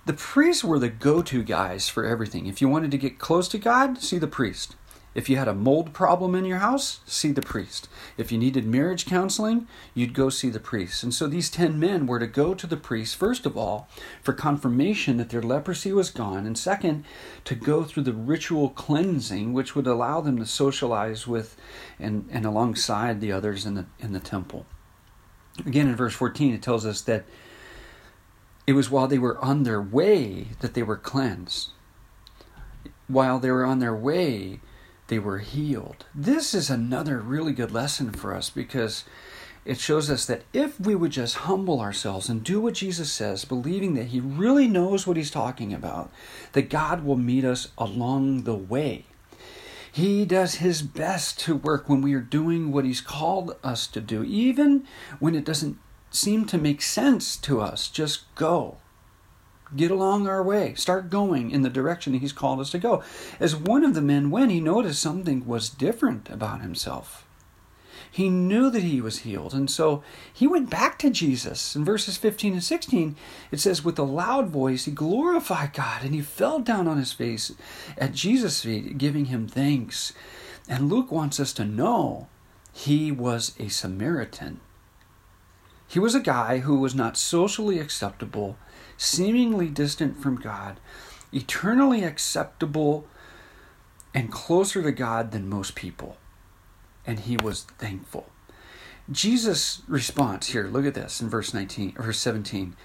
The 0.05 0.13
priests 0.13 0.63
were 0.63 0.79
the 0.79 0.89
go 0.89 1.21
to 1.21 1.43
guys 1.43 1.89
for 1.89 2.05
everything. 2.05 2.47
If 2.47 2.61
you 2.61 2.69
wanted 2.69 2.91
to 2.91 2.97
get 2.97 3.19
close 3.19 3.47
to 3.49 3.57
God, 3.57 4.01
see 4.01 4.17
the 4.17 4.27
priest. 4.27 4.75
If 5.17 5.29
you 5.29 5.37
had 5.37 5.47
a 5.47 5.55
mold 5.55 5.93
problem 5.93 6.35
in 6.35 6.45
your 6.45 6.59
house, 6.59 6.99
see 7.07 7.31
the 7.31 7.41
priest. 7.41 7.89
If 8.17 8.31
you 8.31 8.37
needed 8.37 8.67
marriage 8.67 9.07
counseling, 9.07 9.67
you'd 9.95 10.13
go 10.13 10.29
see 10.29 10.51
the 10.51 10.59
priest. 10.59 11.01
And 11.01 11.11
so 11.11 11.25
these 11.25 11.49
10 11.49 11.79
men 11.79 12.05
were 12.05 12.19
to 12.19 12.27
go 12.27 12.53
to 12.53 12.67
the 12.67 12.77
priest, 12.77 13.15
first 13.15 13.47
of 13.47 13.57
all, 13.57 13.89
for 14.21 14.33
confirmation 14.33 15.17
that 15.17 15.31
their 15.31 15.41
leprosy 15.41 15.91
was 15.91 16.11
gone, 16.11 16.45
and 16.45 16.55
second, 16.55 17.03
to 17.45 17.55
go 17.55 17.83
through 17.83 18.03
the 18.03 18.13
ritual 18.13 18.69
cleansing, 18.69 19.53
which 19.53 19.75
would 19.75 19.87
allow 19.87 20.21
them 20.21 20.37
to 20.37 20.45
socialize 20.45 21.25
with 21.25 21.57
and, 21.99 22.29
and 22.31 22.45
alongside 22.45 23.19
the 23.19 23.31
others 23.31 23.65
in 23.65 23.73
the, 23.73 23.87
in 23.97 24.13
the 24.13 24.19
temple. 24.19 24.67
Again, 25.65 25.87
in 25.87 25.95
verse 25.95 26.13
14, 26.13 26.53
it 26.53 26.61
tells 26.61 26.85
us 26.85 27.01
that 27.01 27.25
it 28.67 28.73
was 28.73 28.91
while 28.91 29.07
they 29.07 29.17
were 29.17 29.43
on 29.43 29.63
their 29.63 29.81
way 29.81 30.49
that 30.59 30.75
they 30.75 30.83
were 30.83 30.95
cleansed. 30.95 31.71
While 33.07 33.39
they 33.39 33.49
were 33.49 33.65
on 33.65 33.79
their 33.79 33.95
way, 33.95 34.59
they 35.07 35.19
were 35.19 35.39
healed. 35.39 36.05
This 36.13 36.53
is 36.53 36.69
another 36.69 37.19
really 37.19 37.53
good 37.53 37.71
lesson 37.71 38.11
for 38.11 38.33
us 38.33 38.49
because 38.49 39.03
it 39.65 39.79
shows 39.79 40.09
us 40.09 40.25
that 40.25 40.43
if 40.53 40.79
we 40.79 40.95
would 40.95 41.11
just 41.11 41.35
humble 41.35 41.81
ourselves 41.81 42.29
and 42.29 42.43
do 42.43 42.61
what 42.61 42.75
Jesus 42.75 43.11
says, 43.11 43.43
believing 43.43 43.95
that 43.95 44.07
He 44.07 44.19
really 44.19 44.67
knows 44.67 45.05
what 45.05 45.17
He's 45.17 45.31
talking 45.31 45.73
about, 45.73 46.09
that 46.53 46.69
God 46.69 47.03
will 47.03 47.17
meet 47.17 47.43
us 47.43 47.69
along 47.77 48.43
the 48.43 48.55
way. 48.55 49.05
He 49.91 50.25
does 50.25 50.55
His 50.55 50.81
best 50.81 51.39
to 51.41 51.55
work 51.55 51.89
when 51.89 52.01
we 52.01 52.13
are 52.13 52.21
doing 52.21 52.71
what 52.71 52.85
He's 52.85 53.01
called 53.01 53.57
us 53.63 53.87
to 53.87 53.99
do, 53.99 54.23
even 54.23 54.85
when 55.19 55.35
it 55.35 55.43
doesn't 55.43 55.77
seem 56.11 56.45
to 56.45 56.57
make 56.57 56.81
sense 56.81 57.35
to 57.37 57.59
us. 57.59 57.89
Just 57.89 58.33
go. 58.35 58.77
Get 59.75 59.91
along 59.91 60.27
our 60.27 60.41
way. 60.41 60.73
Start 60.75 61.09
going 61.09 61.51
in 61.51 61.61
the 61.61 61.69
direction 61.69 62.13
He's 62.13 62.31
called 62.31 62.59
us 62.59 62.71
to 62.71 62.79
go. 62.79 63.03
As 63.39 63.55
one 63.55 63.83
of 63.83 63.93
the 63.93 64.01
men 64.01 64.29
went, 64.31 64.51
he 64.51 64.61
noticed 64.61 65.01
something 65.01 65.45
was 65.45 65.69
different 65.69 66.29
about 66.29 66.61
himself. 66.61 67.27
He 68.09 68.29
knew 68.29 68.69
that 68.69 68.83
he 68.83 69.01
was 69.01 69.19
healed, 69.19 69.53
and 69.53 69.69
so 69.69 70.01
he 70.33 70.47
went 70.47 70.69
back 70.69 70.97
to 70.99 71.09
Jesus. 71.09 71.75
In 71.75 71.83
verses 71.83 72.17
15 72.17 72.53
and 72.53 72.63
16, 72.63 73.15
it 73.51 73.59
says, 73.59 73.83
With 73.83 73.99
a 73.99 74.03
loud 74.03 74.47
voice, 74.47 74.85
he 74.85 74.91
glorified 74.91 75.73
God, 75.73 76.03
and 76.03 76.15
he 76.15 76.21
fell 76.21 76.59
down 76.59 76.87
on 76.87 76.97
his 76.97 77.11
face 77.11 77.51
at 77.97 78.13
Jesus' 78.13 78.63
feet, 78.63 78.97
giving 78.97 79.25
him 79.25 79.47
thanks. 79.47 80.13
And 80.67 80.89
Luke 80.89 81.11
wants 81.11 81.39
us 81.39 81.53
to 81.53 81.65
know 81.65 82.27
he 82.73 83.11
was 83.11 83.53
a 83.59 83.67
Samaritan. 83.67 84.61
He 85.87 85.99
was 85.99 86.15
a 86.15 86.19
guy 86.19 86.59
who 86.59 86.79
was 86.79 86.95
not 86.95 87.17
socially 87.17 87.79
acceptable, 87.79 88.57
seemingly 88.97 89.67
distant 89.67 90.21
from 90.21 90.35
God, 90.35 90.79
eternally 91.31 92.03
acceptable, 92.03 93.07
and 94.13 94.31
closer 94.31 94.81
to 94.81 94.91
God 94.91 95.31
than 95.31 95.47
most 95.47 95.75
people. 95.75 96.17
And 97.05 97.19
he 97.19 97.37
was 97.37 97.63
thankful. 97.63 98.29
Jesus' 99.09 99.83
response 99.87 100.47
here, 100.47 100.67
look 100.67 100.85
at 100.85 100.93
this 100.93 101.21
in 101.21 101.29
verse 101.29 101.53
19, 101.53 101.93
verse 101.93 102.19
17. 102.19 102.75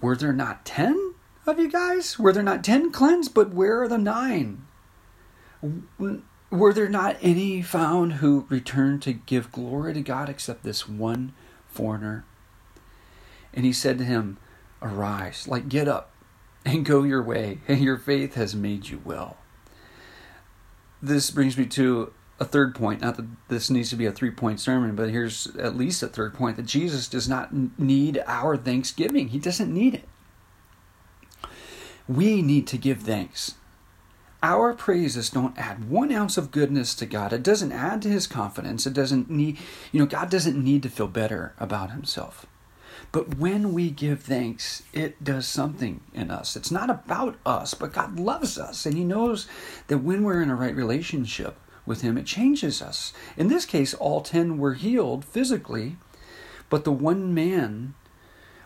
Were 0.00 0.16
there 0.16 0.32
not 0.32 0.64
10 0.64 1.14
of 1.46 1.58
you 1.58 1.70
guys? 1.70 2.18
Were 2.18 2.32
there 2.32 2.42
not 2.42 2.64
10 2.64 2.90
cleansed? 2.90 3.34
But 3.34 3.52
where 3.54 3.82
are 3.82 3.88
the 3.88 3.98
nine? 3.98 4.66
Were 6.50 6.72
there 6.72 6.88
not 6.88 7.16
any 7.20 7.62
found 7.62 8.14
who 8.14 8.46
returned 8.48 9.02
to 9.02 9.12
give 9.12 9.52
glory 9.52 9.94
to 9.94 10.00
God 10.00 10.28
except 10.28 10.62
this 10.62 10.88
one 10.88 11.32
foreigner? 11.68 12.24
And 13.52 13.64
he 13.64 13.72
said 13.72 13.98
to 13.98 14.04
him, 14.04 14.38
Arise, 14.80 15.48
like 15.48 15.68
get 15.68 15.88
up 15.88 16.10
and 16.64 16.84
go 16.84 17.02
your 17.02 17.22
way, 17.22 17.58
and 17.66 17.80
your 17.80 17.98
faith 17.98 18.34
has 18.34 18.54
made 18.54 18.88
you 18.88 19.00
well. 19.04 19.36
This 21.00 21.30
brings 21.30 21.56
me 21.56 21.66
to 21.66 22.12
a 22.40 22.44
third 22.44 22.74
point. 22.74 23.00
Not 23.00 23.16
that 23.16 23.26
this 23.48 23.70
needs 23.70 23.90
to 23.90 23.96
be 23.96 24.06
a 24.06 24.12
three 24.12 24.30
point 24.30 24.60
sermon, 24.60 24.94
but 24.94 25.10
here's 25.10 25.46
at 25.56 25.76
least 25.76 26.02
a 26.02 26.08
third 26.08 26.34
point 26.34 26.56
that 26.56 26.66
Jesus 26.66 27.08
does 27.08 27.28
not 27.28 27.50
need 27.78 28.22
our 28.26 28.56
thanksgiving. 28.56 29.28
He 29.28 29.38
doesn't 29.38 29.72
need 29.72 29.94
it. 29.94 30.08
We 32.06 32.42
need 32.42 32.66
to 32.68 32.78
give 32.78 33.02
thanks. 33.02 33.54
Our 34.42 34.72
praises 34.72 35.30
don't 35.30 35.58
add 35.58 35.90
one 35.90 36.12
ounce 36.12 36.38
of 36.38 36.52
goodness 36.52 36.94
to 36.96 37.06
God. 37.06 37.32
It 37.32 37.42
doesn't 37.42 37.72
add 37.72 38.00
to 38.02 38.08
his 38.08 38.28
confidence. 38.28 38.86
It 38.86 38.94
doesn't 38.94 39.28
need, 39.28 39.58
you 39.90 39.98
know, 39.98 40.06
God 40.06 40.30
doesn't 40.30 40.62
need 40.62 40.84
to 40.84 40.88
feel 40.88 41.08
better 41.08 41.54
about 41.58 41.90
himself. 41.90 42.46
But 43.10 43.38
when 43.38 43.72
we 43.72 43.90
give 43.90 44.20
thanks, 44.20 44.82
it 44.92 45.24
does 45.24 45.46
something 45.46 46.00
in 46.12 46.30
us. 46.30 46.56
It's 46.56 46.70
not 46.70 46.90
about 46.90 47.36
us, 47.46 47.72
but 47.74 47.92
God 47.92 48.20
loves 48.20 48.58
us. 48.58 48.84
And 48.84 48.96
He 48.96 49.04
knows 49.04 49.46
that 49.86 49.98
when 49.98 50.24
we're 50.24 50.42
in 50.42 50.50
a 50.50 50.56
right 50.56 50.74
relationship 50.74 51.56
with 51.86 52.02
Him, 52.02 52.18
it 52.18 52.26
changes 52.26 52.82
us. 52.82 53.14
In 53.36 53.48
this 53.48 53.64
case, 53.64 53.94
all 53.94 54.20
10 54.20 54.58
were 54.58 54.74
healed 54.74 55.24
physically, 55.24 55.96
but 56.68 56.84
the 56.84 56.92
one 56.92 57.32
man 57.32 57.94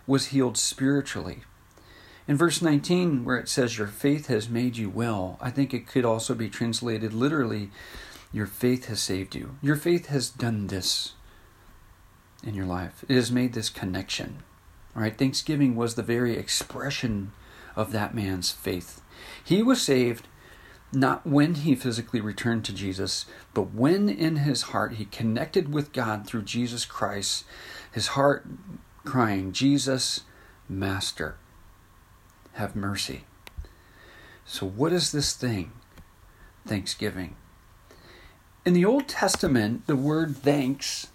was 0.07 0.27
healed 0.27 0.59
spiritually. 0.59 1.43
In 2.27 2.37
verse 2.37 2.61
19, 2.61 3.25
where 3.25 3.37
it 3.37 3.49
says, 3.49 3.79
Your 3.79 3.87
faith 3.87 4.27
has 4.27 4.49
made 4.49 4.77
you 4.77 4.91
well, 4.91 5.39
I 5.41 5.51
think 5.51 5.73
it 5.73 5.87
could 5.87 6.05
also 6.05 6.35
be 6.35 6.49
translated 6.49 7.13
literally, 7.13 7.71
Your 8.33 8.47
faith 8.47 8.87
has 8.87 9.01
saved 9.01 9.37
you. 9.37 9.57
Your 9.63 9.77
faith 9.77 10.07
has 10.07 10.29
done 10.29 10.67
this 10.67 11.13
in 12.43 12.55
your 12.55 12.67
life. 12.67 13.05
It 13.09 13.15
has 13.15 13.31
made 13.31 13.53
this 13.53 13.69
connection. 13.69 14.43
All 14.95 15.03
right, 15.03 15.17
Thanksgiving 15.17 15.75
was 15.75 15.95
the 15.95 16.03
very 16.03 16.37
expression 16.37 17.33
of 17.77 17.93
that 17.93 18.15
man's 18.15 18.51
faith. 18.51 19.01
He 19.43 19.63
was 19.63 19.81
saved 19.81 20.29
not 20.93 21.27
when 21.27 21.55
he 21.55 21.75
physically 21.75 22.21
returned 22.21 22.65
to 22.67 22.75
Jesus, 22.75 23.25
but 23.55 23.73
when 23.73 24.09
in 24.11 24.37
his 24.37 24.63
heart 24.63 24.95
he 24.95 25.07
connected 25.07 25.73
with 25.73 25.93
God 25.93 26.27
through 26.27 26.43
Jesus 26.43 26.85
Christ, 26.85 27.45
his 27.91 28.09
heart 28.09 28.47
crying, 29.05 29.53
Jesus, 29.53 30.23
Master, 30.69 31.37
have 32.55 32.77
mercy. 32.77 33.25
So, 34.45 34.67
what 34.67 34.93
is 34.93 35.13
this 35.13 35.33
thing? 35.33 35.73
Thanksgiving. 36.67 37.37
In 38.65 38.75
the 38.75 38.85
Old 38.85 39.09
Testament, 39.09 39.87
the 39.87 39.97
word 39.97 40.37
thanks 40.37 41.09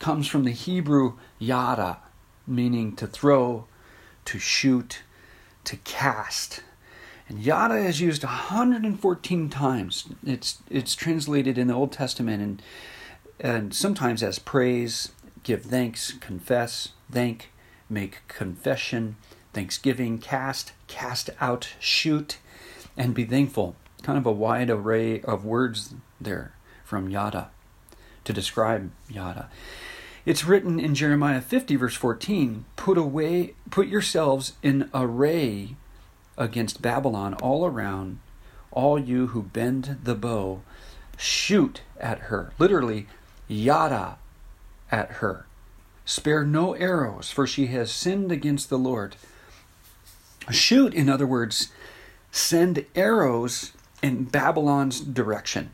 comes 0.00 0.26
from 0.26 0.42
the 0.42 0.50
Hebrew 0.50 1.14
yada, 1.38 1.98
meaning 2.46 2.96
to 2.96 3.06
throw, 3.06 3.66
to 4.24 4.38
shoot, 4.40 5.02
to 5.64 5.76
cast. 5.76 6.62
And 7.28 7.38
yada 7.38 7.76
is 7.76 8.00
used 8.00 8.24
114 8.24 9.48
times. 9.50 10.08
It's 10.26 10.58
it's 10.68 10.96
translated 10.96 11.56
in 11.56 11.68
the 11.68 11.74
Old 11.74 11.92
Testament 11.92 12.42
and 12.42 12.62
and 13.38 13.72
sometimes 13.72 14.22
as 14.22 14.38
praise, 14.38 15.12
give 15.44 15.62
thanks, 15.62 16.12
confess, 16.12 16.90
thank, 17.10 17.50
make 17.88 18.26
confession, 18.28 19.16
thanksgiving, 19.52 20.18
cast, 20.18 20.72
cast 20.88 21.30
out, 21.40 21.74
shoot, 21.78 22.38
and 22.96 23.14
be 23.14 23.24
thankful. 23.24 23.76
Kind 24.02 24.18
of 24.18 24.26
a 24.26 24.32
wide 24.32 24.70
array 24.70 25.20
of 25.22 25.44
words 25.44 25.94
there 26.20 26.54
from 26.84 27.10
yada 27.10 27.50
to 28.24 28.32
describe 28.32 28.90
yada. 29.08 29.48
It's 30.30 30.44
written 30.44 30.78
in 30.78 30.94
Jeremiah 30.94 31.40
50 31.40 31.74
verse 31.74 31.96
14, 31.96 32.64
put 32.76 32.96
away 32.96 33.54
put 33.68 33.88
yourselves 33.88 34.52
in 34.62 34.88
array 34.94 35.74
against 36.38 36.80
Babylon 36.80 37.34
all 37.42 37.66
around, 37.66 38.20
all 38.70 38.96
you 38.96 39.26
who 39.26 39.42
bend 39.42 39.98
the 40.04 40.14
bow, 40.14 40.62
shoot 41.16 41.80
at 41.98 42.20
her. 42.30 42.52
Literally, 42.60 43.08
yada 43.48 44.18
at 44.92 45.14
her. 45.14 45.46
Spare 46.04 46.44
no 46.44 46.74
arrows, 46.74 47.32
for 47.32 47.44
she 47.44 47.66
has 47.66 47.90
sinned 47.90 48.30
against 48.30 48.70
the 48.70 48.78
Lord. 48.78 49.16
Shoot, 50.48 50.94
in 50.94 51.08
other 51.08 51.26
words, 51.26 51.72
send 52.30 52.86
arrows 52.94 53.72
in 54.00 54.26
Babylon's 54.26 55.00
direction. 55.00 55.70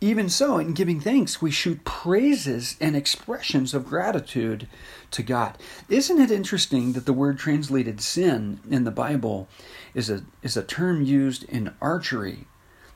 Even 0.00 0.28
so, 0.28 0.58
in 0.58 0.74
giving 0.74 1.00
thanks, 1.00 1.42
we 1.42 1.50
shoot 1.50 1.84
praises 1.84 2.76
and 2.80 2.94
expressions 2.94 3.74
of 3.74 3.86
gratitude 3.86 4.68
to 5.10 5.24
God. 5.24 5.58
Isn't 5.88 6.20
it 6.20 6.30
interesting 6.30 6.92
that 6.92 7.04
the 7.04 7.12
word 7.12 7.36
translated 7.36 8.00
sin 8.00 8.60
in 8.70 8.84
the 8.84 8.92
Bible 8.92 9.48
is 9.94 10.08
a, 10.08 10.22
is 10.40 10.56
a 10.56 10.62
term 10.62 11.02
used 11.02 11.42
in 11.44 11.74
archery 11.80 12.46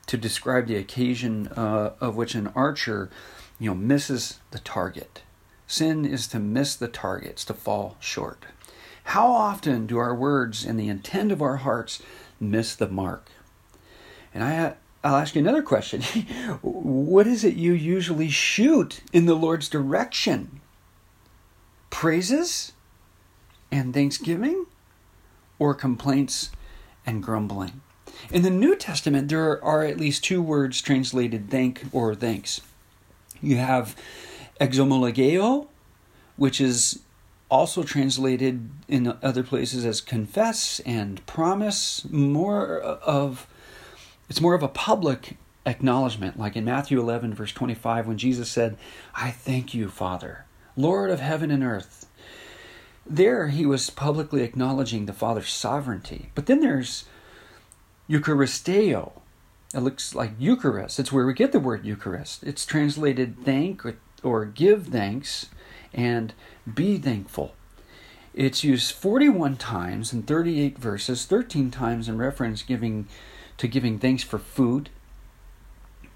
to 0.07 0.17
describe 0.17 0.69
the 0.69 0.77
occasion 0.77 1.49
uh, 1.49 1.95
of 2.01 2.15
which 2.15 2.37
an 2.37 2.49
archer 2.55 3.11
you 3.59 3.71
know, 3.71 3.75
misses 3.75 4.39
the 4.53 4.61
target? 4.61 5.23
Sin 5.67 6.05
is 6.05 6.29
to 6.29 6.39
miss 6.39 6.77
the 6.77 6.89
targets, 6.89 7.45
to 7.47 7.55
fall 7.55 7.97
short. 7.99 8.45
How 9.05 9.27
often 9.27 9.87
do 9.87 9.99
our 9.99 10.15
words 10.15 10.65
and 10.65 10.79
the 10.79 10.89
intent 10.89 11.33
of 11.33 11.43
our 11.43 11.57
hearts 11.57 12.01
miss 12.39 12.77
the 12.77 12.89
mark? 12.89 13.27
And 14.33 14.45
I 14.45 14.75
I'll 15.05 15.17
ask 15.17 15.35
you 15.35 15.41
another 15.41 15.63
question. 15.63 16.03
what 16.63 17.27
is 17.27 17.45
it 17.45 17.55
you 17.55 17.73
usually 17.73 18.29
shoot 18.29 19.01
in 19.13 19.27
the 19.27 19.35
Lord's 19.35 19.69
direction? 19.69 20.61
Praises 21.91 22.73
and 23.71 23.93
thanksgiving 23.93 24.67
or 25.59 25.75
complaints 25.75 26.51
and 27.05 27.23
grumbling? 27.23 27.81
In 28.31 28.43
the 28.43 28.51
New 28.51 28.77
Testament, 28.77 29.29
there 29.29 29.63
are 29.65 29.85
at 29.85 29.99
least 29.99 30.23
two 30.23 30.41
words 30.41 30.81
translated 30.81 31.51
thank 31.51 31.83
or 31.93 32.15
thanks. 32.15 32.61
You 33.41 33.57
have 33.57 33.97
exomologeo, 34.61 35.67
which 36.37 36.61
is 36.61 37.01
also 37.51 37.83
translated 37.83 38.71
in 38.89 39.17
other 39.23 39.43
places 39.43 39.85
as 39.85 40.01
confess 40.01 40.81
and 40.81 41.25
promise. 41.27 42.07
More 42.09 42.79
of 42.79 43.47
it's 44.33 44.41
more 44.41 44.55
of 44.55 44.62
a 44.62 44.69
public 44.69 45.37
acknowledgement, 45.67 46.39
like 46.39 46.57
in 46.57 46.65
Matthew 46.65 46.99
11, 46.99 47.35
verse 47.35 47.53
25, 47.53 48.07
when 48.07 48.17
Jesus 48.17 48.49
said, 48.49 48.79
I 49.15 49.31
thank 49.31 49.75
you, 49.75 49.91
Father, 49.91 50.47
Lord 50.75 51.11
of 51.11 51.21
heaven 51.21 51.51
and 51.51 51.62
earth. 51.62 52.07
There 53.05 53.49
he 53.49 53.67
was 53.67 53.91
publicly 53.91 54.43
acknowledging 54.43 55.05
the 55.05 55.12
Father's 55.12 55.51
sovereignty. 55.51 56.31
But 56.35 56.47
then 56.47 56.61
there's 56.61 57.05
Eucharisteo. 58.09 59.21
It 59.75 59.81
looks 59.81 60.15
like 60.15 60.31
Eucharist. 60.39 60.99
It's 60.99 61.12
where 61.12 61.27
we 61.27 61.35
get 61.35 61.53
the 61.53 61.61
word 61.61 61.85
Eucharist. 61.85 62.43
It's 62.43 62.65
translated 62.65 63.45
thank 63.45 63.85
or, 63.85 63.97
or 64.23 64.47
give 64.47 64.87
thanks 64.87 65.51
and 65.93 66.33
be 66.75 66.97
thankful. 66.97 67.55
It's 68.33 68.65
used 68.65 68.95
41 68.95 69.59
times 69.59 70.15
in 70.15 70.23
38 70.23 70.79
verses, 70.79 71.27
13 71.27 71.71
times 71.71 72.09
in 72.09 72.17
reference 72.17 72.62
giving 72.62 73.09
to 73.59 73.69
giving 73.69 73.99
thanks 73.99 74.23
for 74.23 74.39
food. 74.39 74.91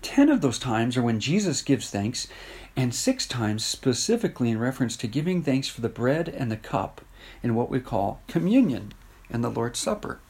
10 0.02 0.28
of 0.28 0.40
those 0.40 0.58
times 0.58 0.96
are 0.96 1.02
when 1.02 1.20
Jesus 1.20 1.62
gives 1.62 1.90
thanks, 1.90 2.28
and 2.76 2.94
6 2.94 3.26
times 3.26 3.64
specifically 3.64 4.50
in 4.50 4.58
reference 4.58 4.96
to 4.98 5.06
giving 5.06 5.42
thanks 5.42 5.68
for 5.68 5.80
the 5.80 5.88
bread 5.88 6.28
and 6.28 6.50
the 6.50 6.56
cup 6.56 7.00
in 7.42 7.54
what 7.54 7.70
we 7.70 7.80
call 7.80 8.20
communion 8.28 8.92
and 9.30 9.42
the 9.42 9.50
Lord's 9.50 9.78
Supper. 9.78 10.20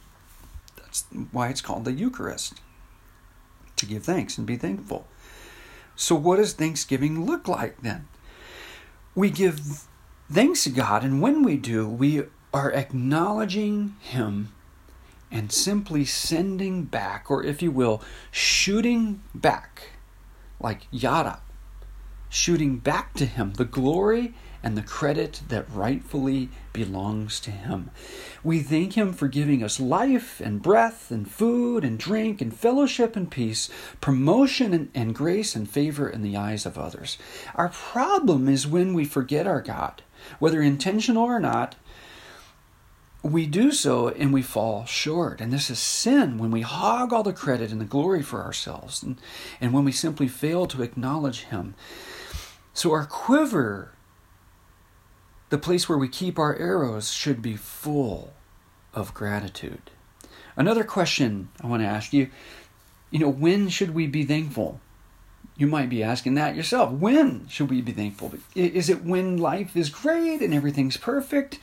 That's 0.77 1.05
why 1.33 1.49
it's 1.49 1.61
called 1.61 1.85
the 1.85 1.93
Eucharist 1.93 2.61
to 3.77 3.87
give 3.87 4.05
thanks 4.05 4.39
and 4.39 4.47
be 4.47 4.57
thankful. 4.57 5.07
So, 5.95 6.15
what 6.15 6.37
does 6.37 6.53
Thanksgiving 6.53 7.25
look 7.25 7.49
like 7.49 7.83
then? 7.83 8.09
We 9.15 9.31
give 9.31 9.87
thanks 10.31 10.65
to 10.65 10.71
God, 10.71 11.05
and 11.05 11.21
when 11.21 11.43
we 11.43 11.57
do, 11.57 11.89
we 11.89 12.25
are 12.53 12.73
acknowledging 12.73 13.97
Him 14.01 14.53
and 15.30 15.52
simply 15.52 16.04
sending 16.04 16.85
back, 16.85 17.30
or 17.30 17.42
if 17.42 17.62
you 17.62 17.71
will, 17.71 18.02
shooting 18.30 19.23
back, 19.35 19.90
like 20.61 20.87
yada, 20.90 21.40
shooting 22.28 22.78
back 22.78 23.14
to 23.14 23.26
Him 23.26 23.54
the 23.54 23.64
glory 23.64 24.35
and 24.62 24.76
the 24.76 24.83
credit 24.83 25.42
that 25.49 25.71
rightfully 25.71 26.49
belongs 26.73 27.38
to 27.40 27.50
Him. 27.50 27.90
We 28.42 28.61
thank 28.61 28.95
Him 28.95 29.12
for 29.12 29.28
giving 29.28 29.62
us 29.62 29.78
life 29.78 30.40
and 30.40 30.61
breath 30.62 31.11
and 31.11 31.30
food 31.30 31.85
and 31.85 31.99
drink 31.99 32.40
and 32.40 32.54
fellowship 32.54 33.14
and 33.14 33.30
peace, 33.30 33.68
promotion 34.00 34.75
and, 34.75 34.90
and 34.95 35.14
grace 35.14 35.54
and 35.54 35.71
favor 35.71 36.09
in 36.09 36.23
the 36.23 36.37
eyes 36.37 36.66
of 36.66 36.78
others. 36.78 37.16
Our 37.54 37.68
problem 37.68 38.49
is 38.49 38.66
when 38.66 38.92
we 38.92 39.04
forget 39.04 39.47
our 39.47 39.61
God, 39.62 40.02
whether 40.38 40.61
intentional 40.61 41.25
or 41.25 41.38
not, 41.38 41.76
we 43.26 43.47
do 43.47 43.73
so 43.73 44.09
and 44.09 44.33
we 44.33 44.42
fall 44.42 44.85
short. 44.85 45.40
And 45.40 45.52
this 45.52 45.71
is 45.71 45.78
sin 45.78 46.38
when 46.38 46.50
we 46.50 46.62
hog 46.62 47.12
all 47.12 47.23
the 47.23 47.33
credit 47.33 47.73
and 47.73 47.80
the 47.80 47.85
glory 47.85 48.23
for 48.23 48.42
ourselves 48.42 49.02
and, 49.02 49.21
and 49.61 49.73
when 49.73 49.85
we 49.85 49.92
simply 49.92 50.28
fail 50.28 50.66
to 50.66 50.83
acknowledge 50.83 51.45
Him. 51.45 51.75
So 52.73 52.92
our 52.92 53.06
quiver, 53.06 53.92
the 55.49 55.59
place 55.59 55.88
where 55.88 55.99
we 55.99 56.09
keep 56.09 56.38
our 56.38 56.56
arrows, 56.56 57.11
should 57.11 57.40
be 57.40 57.56
full 57.56 58.35
of 58.92 59.14
gratitude. 59.14 59.90
Another 60.56 60.85
question 60.85 61.49
I 61.62 61.66
want 61.66 61.83
to 61.83 61.88
ask 61.88 62.12
you 62.12 62.30
you 63.11 63.21
know, 63.21 63.28
when 63.28 63.68
should 63.68 63.95
we 63.95 64.06
be 64.06 64.25
thankful? 64.25 64.80
You 65.56 65.66
might 65.66 65.88
be 65.88 66.02
asking 66.02 66.35
that 66.35 66.56
yourself. 66.56 66.90
When 66.92 67.47
should 67.49 67.71
we 67.71 67.80
be 67.80 67.92
thankful? 67.92 68.35
Is 68.54 68.90
it 68.90 69.04
when 69.04 69.38
life 69.38 69.76
is 69.76 69.88
great 69.88 70.42
and 70.42 70.52
everything's 70.52 70.97
perfect? 70.97 71.59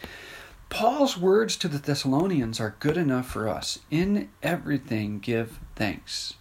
Paul's 0.74 1.16
words 1.16 1.56
to 1.58 1.68
the 1.68 1.78
Thessalonians 1.78 2.60
are 2.60 2.76
good 2.80 2.98
enough 2.98 3.28
for 3.28 3.48
us. 3.48 3.78
In 3.92 4.30
everything 4.42 5.20
give 5.20 5.60
thanks. 5.76 6.34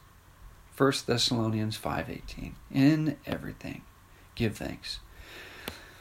1 0.74 1.04
Thessalonians 1.04 1.76
5:18. 1.76 2.54
In 2.70 3.18
everything 3.26 3.82
give 4.34 4.56
thanks. 4.56 5.00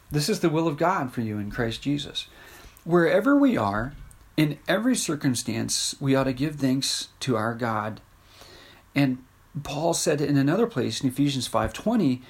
This 0.10 0.30
is 0.30 0.40
the 0.40 0.50
will 0.50 0.70
of 0.70 0.78
God 0.78 1.12
for 1.12 1.20
you 1.20 1.40
in 1.40 1.52
Christ 1.52 1.82
Jesus. 1.82 2.28
Wherever 2.86 3.36
we 3.36 3.58
are, 3.58 3.96
in 4.38 4.60
every 4.66 4.96
circumstance, 4.96 5.94
we 6.00 6.16
ought 6.16 6.24
to 6.24 6.34
give 6.34 6.56
thanks 6.56 7.10
to 7.20 7.36
our 7.36 7.54
God. 7.54 8.00
And 8.96 9.18
Paul 9.62 9.94
said 9.94 10.22
in 10.22 10.38
another 10.38 10.68
place 10.68 11.02
in 11.02 11.10
Ephesians 11.10 11.50
5:20 11.50 12.22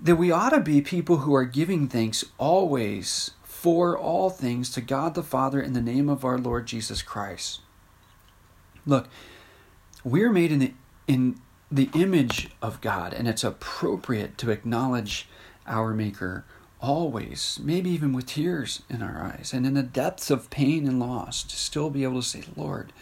that 0.00 0.16
we 0.16 0.32
ought 0.32 0.50
to 0.50 0.60
be 0.60 0.82
people 0.82 1.18
who 1.18 1.32
are 1.32 1.44
giving 1.44 1.86
thanks 1.86 2.24
always 2.38 3.30
for 3.66 3.98
all 3.98 4.30
things 4.30 4.70
to 4.70 4.80
God 4.80 5.16
the 5.16 5.24
Father 5.24 5.60
in 5.60 5.72
the 5.72 5.80
name 5.80 6.08
of 6.08 6.24
our 6.24 6.38
Lord 6.38 6.66
Jesus 6.66 7.02
Christ. 7.02 7.62
Look, 8.86 9.08
we're 10.04 10.30
made 10.30 10.52
in 10.52 10.60
the 10.60 10.74
in 11.08 11.40
the 11.68 11.90
image 11.92 12.50
of 12.62 12.80
God, 12.80 13.12
and 13.12 13.26
it's 13.26 13.42
appropriate 13.42 14.38
to 14.38 14.52
acknowledge 14.52 15.28
our 15.66 15.92
Maker 15.94 16.44
always, 16.80 17.58
maybe 17.60 17.90
even 17.90 18.12
with 18.12 18.26
tears 18.26 18.84
in 18.88 19.02
our 19.02 19.20
eyes, 19.20 19.50
and 19.52 19.66
in 19.66 19.74
the 19.74 19.82
depths 19.82 20.30
of 20.30 20.48
pain 20.48 20.86
and 20.86 21.00
loss, 21.00 21.42
to 21.42 21.56
still 21.56 21.90
be 21.90 22.04
able 22.04 22.22
to 22.22 22.28
say, 22.28 22.44
Lord, 22.54 22.92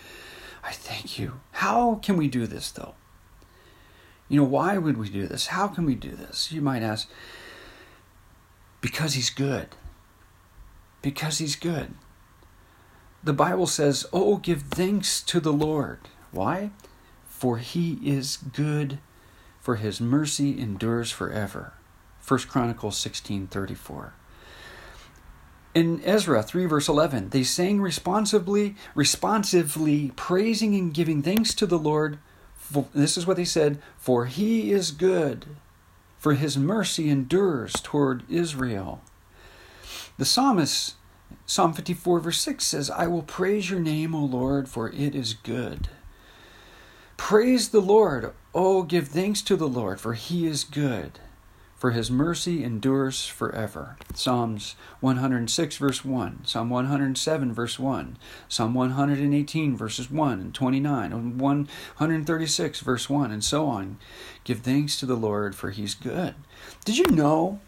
I 0.62 0.72
thank 0.72 1.18
you. 1.18 1.42
How 1.53 1.96
can 1.96 2.16
we 2.16 2.27
do 2.27 2.46
this, 2.46 2.70
though? 2.70 2.94
You 4.31 4.40
know, 4.40 4.48
why 4.48 4.79
would 4.79 4.96
we 4.96 5.11
do 5.11 5.27
this? 5.27 5.48
How 5.48 5.68
can 5.68 5.85
we 5.85 5.94
do 5.94 6.12
this? 6.12 6.50
You 6.50 6.62
might 6.62 6.83
ask, 6.83 7.07
because 8.81 9.12
He's 9.12 9.29
good 9.29 9.68
because 11.05 11.37
he's 11.37 11.55
good. 11.55 11.93
The 13.23 13.35
Bible 13.35 13.67
says, 13.67 14.07
Oh, 14.11 14.38
give 14.38 14.62
thanks 14.62 15.21
to 15.25 15.38
the 15.38 15.53
Lord. 15.53 15.99
Why? 16.31 16.71
For 17.27 17.59
he 17.59 17.99
is 18.03 18.38
good, 18.38 18.99
for 19.61 19.77
his 19.77 20.01
mercy 20.01 20.59
endures 20.59 21.11
forever. 21.11 21.75
1 22.27 22.40
Chronicles 22.49 22.97
16 22.97 23.49
34. 23.49 24.14
In 25.75 26.01
Ezra 26.05 26.43
3 26.43 26.64
verse 26.64 26.88
11, 26.88 27.29
they 27.31 27.43
sang 27.43 27.83
responsibly, 27.83 28.75
responsively 28.95 30.11
praising 30.17 30.75
and 30.75 30.95
giving 30.95 31.23
thanks 31.23 31.53
to 31.57 31.67
the 31.67 31.79
Lord. 31.79 32.19
For, 32.55 32.88
this 32.95 33.19
is 33.19 33.27
what 33.27 33.37
they 33.37 33.45
said, 33.45 33.79
for 33.99 34.25
he 34.25 34.73
is 34.73 34.90
good, 34.90 35.45
for 36.17 36.33
his 36.33 36.57
mercy 36.57 37.11
endures 37.11 37.75
toward 37.83 38.23
Israel. 38.31 39.03
The 40.16 40.24
psalmist, 40.24 40.94
Psalm 41.44 41.72
54, 41.72 42.20
verse 42.20 42.40
6 42.40 42.64
says, 42.64 42.88
I 42.88 43.09
will 43.09 43.22
praise 43.22 43.68
your 43.68 43.81
name, 43.81 44.14
O 44.14 44.24
Lord, 44.24 44.68
for 44.68 44.88
it 44.90 45.12
is 45.14 45.35
good. 45.35 45.88
Praise 47.16 47.70
the 47.70 47.81
Lord. 47.81 48.33
Oh, 48.55 48.85
give 48.85 49.09
thanks 49.09 49.42
to 49.42 49.57
the 49.57 49.68
Lord, 49.68 50.00
for 50.00 50.14
he 50.14 50.46
is 50.46 50.62
good, 50.62 51.18
for 51.74 51.90
his 51.90 52.12
mercy 52.12 52.62
endures 52.62 53.27
forever. 53.27 53.96
Psalms 54.14 54.77
106, 55.00 55.77
verse 55.79 56.05
1, 56.05 56.44
Psalm 56.44 56.70
107, 56.70 57.53
verse 57.53 57.79
1, 57.81 58.16
Psalm 58.48 58.72
118, 58.72 59.77
verses 59.77 60.11
1 60.12 60.40
and 60.40 60.55
29, 60.55 61.12
and 61.12 61.40
136, 61.40 62.81
verse 62.81 63.11
1, 63.11 63.33
and 63.33 63.42
so 63.42 63.66
on. 63.66 63.98
Give 64.44 64.61
thanks 64.61 64.96
to 65.00 65.07
the 65.07 65.16
Lord, 65.16 65.57
for 65.57 65.70
he's 65.70 65.94
good. 65.96 66.37
Did 66.85 66.98
you 66.98 67.07
know 67.07 67.59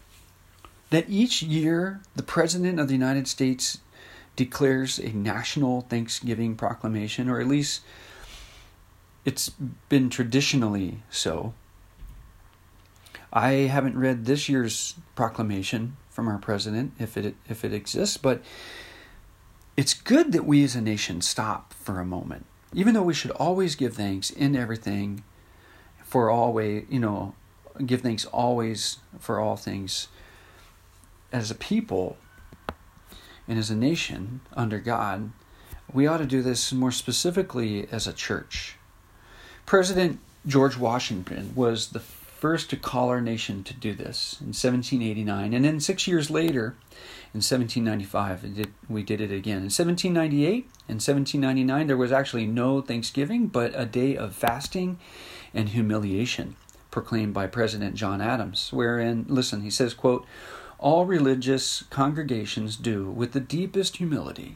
that 0.89 1.09
each 1.09 1.41
year 1.41 2.01
the 2.15 2.23
President 2.23 2.79
of 2.79 2.87
the 2.87 2.93
United 2.93 3.27
States 3.27 3.79
declares 4.35 4.99
a 4.99 5.09
national 5.09 5.81
Thanksgiving 5.81 6.55
proclamation, 6.55 7.29
or 7.29 7.39
at 7.39 7.47
least 7.47 7.81
it's 9.25 9.49
been 9.89 10.09
traditionally 10.09 11.01
so. 11.09 11.53
I 13.33 13.51
haven't 13.51 13.97
read 13.97 14.25
this 14.25 14.47
year's 14.47 14.95
proclamation 15.15 15.97
from 16.09 16.27
our 16.27 16.37
president, 16.37 16.93
if 16.97 17.17
it 17.17 17.35
if 17.49 17.65
it 17.65 17.73
exists, 17.73 18.15
but 18.15 18.41
it's 19.75 19.93
good 19.93 20.31
that 20.31 20.45
we 20.45 20.63
as 20.63 20.75
a 20.75 20.81
nation 20.81 21.21
stop 21.21 21.73
for 21.73 21.99
a 21.99 22.05
moment, 22.05 22.45
even 22.73 22.93
though 22.93 23.03
we 23.03 23.13
should 23.13 23.31
always 23.31 23.75
give 23.75 23.95
thanks 23.95 24.29
in 24.31 24.55
everything, 24.55 25.23
for 26.03 26.29
always, 26.31 26.85
you 26.89 26.99
know, 26.99 27.35
give 27.85 28.01
thanks 28.01 28.25
always 28.25 28.97
for 29.19 29.39
all 29.39 29.57
things 29.57 30.07
as 31.31 31.51
a 31.51 31.55
people 31.55 32.17
and 33.47 33.57
as 33.57 33.69
a 33.69 33.75
nation 33.75 34.41
under 34.53 34.79
God, 34.79 35.31
we 35.91 36.05
ought 36.05 36.17
to 36.17 36.25
do 36.25 36.41
this 36.41 36.73
more 36.73 36.91
specifically 36.91 37.87
as 37.91 38.07
a 38.07 38.13
church. 38.13 38.75
President 39.65 40.19
George 40.45 40.77
Washington 40.77 41.53
was 41.55 41.89
the 41.89 41.99
first 41.99 42.69
to 42.69 42.77
call 42.77 43.09
our 43.09 43.19
nation 43.19 43.63
to 43.63 43.73
do 43.73 43.93
this 43.93 44.37
in 44.39 44.47
1789. 44.47 45.53
And 45.53 45.65
then 45.65 45.79
six 45.79 46.07
years 46.07 46.29
later, 46.29 46.75
in 47.33 47.41
1795, 47.41 48.67
we 48.87 49.03
did 49.03 49.21
it 49.21 49.31
again. 49.31 49.57
In 49.57 49.71
1798 49.71 50.53
and 50.87 51.01
1799, 51.01 51.87
there 51.87 51.97
was 51.97 52.11
actually 52.11 52.45
no 52.45 52.81
Thanksgiving, 52.81 53.47
but 53.47 53.71
a 53.75 53.85
day 53.85 54.15
of 54.15 54.35
fasting 54.35 54.99
and 55.53 55.69
humiliation 55.69 56.55
proclaimed 56.91 57.33
by 57.33 57.47
President 57.47 57.95
John 57.95 58.21
Adams, 58.21 58.71
wherein, 58.71 59.25
listen, 59.27 59.61
he 59.61 59.69
says, 59.69 59.93
quote, 59.93 60.25
all 60.79 61.05
religious 61.05 61.83
congregations 61.89 62.75
do 62.75 63.09
with 63.09 63.31
the 63.31 63.39
deepest 63.39 63.97
humility. 63.97 64.55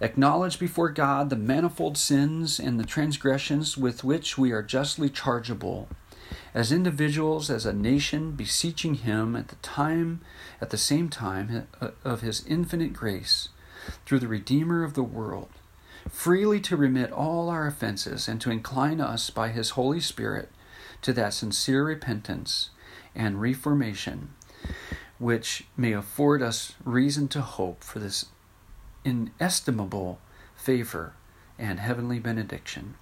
Acknowledge 0.00 0.58
before 0.58 0.90
God 0.90 1.28
the 1.28 1.36
manifold 1.36 1.98
sins 1.98 2.60
and 2.60 2.78
the 2.78 2.84
transgressions 2.84 3.76
with 3.76 4.04
which 4.04 4.38
we 4.38 4.52
are 4.52 4.62
justly 4.62 5.10
chargeable 5.10 5.88
as 6.54 6.72
individuals 6.72 7.50
as 7.50 7.66
a 7.66 7.72
nation 7.72 8.32
beseeching 8.32 8.94
him 8.94 9.34
at 9.34 9.48
the 9.48 9.56
time 9.56 10.20
at 10.60 10.70
the 10.70 10.76
same 10.76 11.08
time 11.08 11.66
uh, 11.80 11.90
of 12.04 12.20
his 12.20 12.44
infinite 12.46 12.92
grace 12.92 13.48
through 14.04 14.18
the 14.18 14.28
redeemer 14.28 14.84
of 14.84 14.94
the 14.94 15.02
world 15.02 15.48
freely 16.08 16.60
to 16.60 16.76
remit 16.76 17.10
all 17.12 17.48
our 17.48 17.66
offenses 17.66 18.28
and 18.28 18.40
to 18.40 18.50
incline 18.50 19.00
us 19.00 19.30
by 19.30 19.48
his 19.48 19.70
holy 19.70 20.00
spirit 20.00 20.50
to 21.02 21.12
that 21.12 21.34
sincere 21.34 21.84
repentance 21.84 22.70
and 23.14 23.40
reformation 23.40 24.30
which 25.18 25.64
may 25.76 25.92
afford 25.92 26.42
us 26.42 26.74
reason 26.84 27.28
to 27.28 27.40
hope 27.40 27.82
for 27.82 27.98
this 27.98 28.26
inestimable 29.04 30.18
favor 30.56 31.14
and 31.58 31.80
heavenly 31.80 32.18
benediction. 32.18 32.94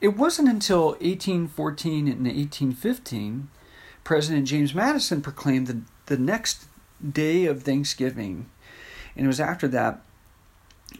It 0.00 0.16
wasn't 0.16 0.48
until 0.48 0.88
1814 0.88 2.08
and 2.08 2.26
1815 2.26 3.48
President 4.06 4.46
James 4.46 4.72
Madison 4.72 5.20
proclaimed 5.20 5.66
the, 5.66 5.80
the 6.06 6.16
next 6.16 6.66
day 7.04 7.46
of 7.46 7.64
Thanksgiving. 7.64 8.48
And 9.16 9.24
it 9.24 9.26
was 9.26 9.40
after 9.40 9.66
that 9.66 10.02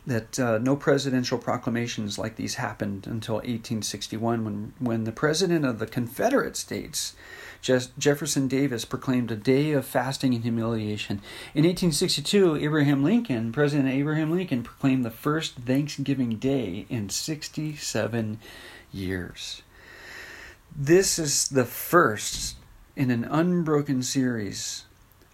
that 0.05 0.41
uh, 0.41 0.59
no 0.59 0.75
presidential 0.75 1.39
proclamations 1.39 2.19
like 2.19 2.35
these 2.35 2.57
happened 2.57 3.07
until 3.07 3.37
1861 3.37 4.45
when, 4.45 4.73
when 4.81 5.05
the 5.05 5.13
president 5.13 5.65
of 5.65 5.79
the 5.79 5.87
Confederate 5.87 6.57
States 6.57 7.15
Jefferson 7.61 8.49
Davis 8.49 8.85
proclaimed 8.85 9.31
a 9.31 9.37
day 9.37 9.73
of 9.73 9.85
fasting 9.85 10.35
and 10.35 10.43
humiliation. 10.43 11.17
In 11.55 11.65
1862, 11.65 12.57
Abraham 12.57 13.03
Lincoln, 13.03 13.53
President 13.53 13.89
Abraham 13.89 14.31
Lincoln, 14.31 14.63
proclaimed 14.63 15.05
the 15.05 15.11
first 15.11 15.57
Thanksgiving 15.57 16.37
Day 16.37 16.87
in 16.89 17.09
67 17.09 18.39
years. 18.93 19.63
This 20.75 21.19
is 21.19 21.49
the 21.49 21.65
first 21.65 22.57
in 22.95 23.11
an 23.11 23.25
unbroken 23.25 24.03
series 24.03 24.85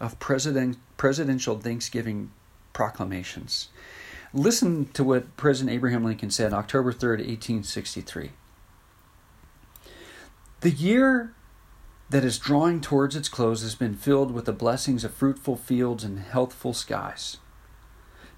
of 0.00 0.18
president, 0.18 0.78
presidential 0.96 1.58
Thanksgiving 1.58 2.30
proclamations. 2.72 3.68
Listen 4.35 4.87
to 4.94 5.04
what 5.04 5.37
President 5.37 5.74
Abraham 5.74 6.04
Lincoln 6.04 6.30
said 6.30 6.52
October 6.52 6.92
3rd, 6.92 7.18
1863. 7.18 8.30
The 10.61 10.70
year 10.70 11.35
that 12.12 12.25
is 12.25 12.38
drawing 12.38 12.83
towards 12.83 13.16
its 13.16 13.31
close 13.31 13.62
has 13.62 13.75
been 13.75 13.94
filled 13.94 14.33
with 14.33 14.44
the 14.44 14.53
blessings 14.53 15.03
of 15.03 15.14
fruitful 15.14 15.57
fields 15.57 16.05
and 16.05 16.18
healthful 16.18 16.75
skies. 16.75 17.38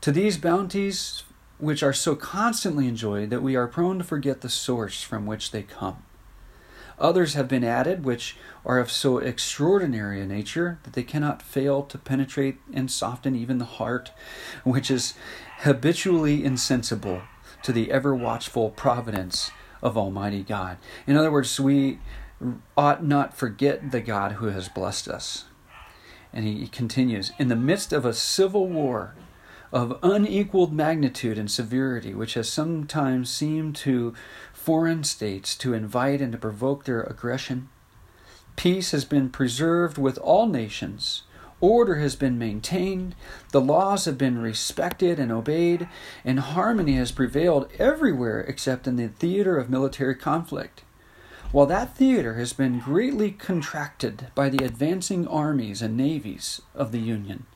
To 0.01 0.13
these 0.13 0.39
bounties, 0.39 1.25
which 1.59 1.83
are 1.83 1.93
so 1.93 2.15
constantly 2.15 2.87
enjoyed 2.87 3.31
that 3.31 3.43
we 3.43 3.57
are 3.57 3.67
prone 3.67 3.99
to 3.99 4.05
forget 4.05 4.43
the 4.43 4.49
source 4.49 5.03
from 5.03 5.27
which 5.27 5.51
they 5.51 5.63
come. 5.63 6.05
Others 7.01 7.35
have 7.35 7.49
been 7.49 7.65
added 7.65 8.05
which 8.05 8.37
are 8.65 8.79
of 8.79 8.93
so 8.93 9.19
extraordinary 9.19 10.21
a 10.21 10.27
nature 10.27 10.79
that 10.85 10.93
they 10.93 11.03
cannot 11.03 11.43
fail 11.43 11.83
to 11.83 11.99
penetrate 11.99 12.59
and 12.73 12.89
soften 12.89 13.35
even 13.35 13.59
the 13.59 13.65
heart, 13.65 14.13
which 14.63 14.89
is 14.89 15.15
habitually 15.59 16.45
insensible 16.45 17.23
to 17.65 17.73
the 17.73 17.91
ever 17.91 18.15
watchful 18.15 18.71
providence 18.71 19.51
of 19.83 19.99
Almighty 19.99 20.45
God. 20.45 20.77
In 21.09 21.17
other 21.17 21.33
words, 21.33 21.59
we 21.59 21.99
ought 22.77 23.05
not 23.05 23.37
forget 23.37 23.91
the 23.91 24.01
God 24.01 24.33
who 24.33 24.47
has 24.47 24.69
blessed 24.69 25.09
us. 25.09 25.47
And 26.33 26.45
he 26.45 26.67
continues 26.67 27.33
In 27.39 27.49
the 27.49 27.57
midst 27.57 27.93
of 27.93 28.05
a 28.05 28.13
civil 28.13 28.69
war 28.69 29.15
of 29.75 29.99
unequaled 30.05 30.73
magnitude 30.73 31.37
and 31.37 31.51
severity, 31.51 32.15
which 32.15 32.35
has 32.35 32.49
sometimes 32.49 33.29
seemed 33.29 33.75
to 33.75 34.15
foreign 34.53 35.03
states 35.03 35.57
to 35.57 35.75
invite 35.75 36.21
and 36.21 36.31
to 36.31 36.39
provoke 36.39 36.85
their 36.85 37.03
aggression, 37.03 37.69
peace 38.55 38.93
has 38.93 39.05
been 39.05 39.31
preserved 39.31 39.99
with 39.99 40.17
all 40.19 40.47
nations. 40.47 41.23
Order 41.61 41.97
has 41.97 42.15
been 42.15 42.39
maintained, 42.39 43.17
the 43.51 43.61
laws 43.61 44.05
have 44.05 44.17
been 44.17 44.39
respected 44.39 45.19
and 45.19 45.33
obeyed, 45.33 45.89
and 46.25 46.39
harmony 46.39 46.95
has 46.95 47.11
prevailed 47.11 47.69
everywhere 47.77 48.43
except 48.43 48.87
in 48.87 48.95
the 48.95 49.09
theater 49.09 49.57
of 49.57 49.69
military 49.69 50.15
conflict. 50.15 50.84
While 51.55 51.67
that 51.67 51.97
theater 51.97 52.35
has 52.35 52.53
been 52.53 52.81
greatly 52.81 53.31
contracted 53.31 54.27
by 54.35 54.49
the 54.49 54.65
advancing 54.65 55.25
armies 55.29 55.83
and 55.83 55.97
navies 55.97 56.61
of 56.75 56.91
the 56.91 56.99
Union. 56.99 57.47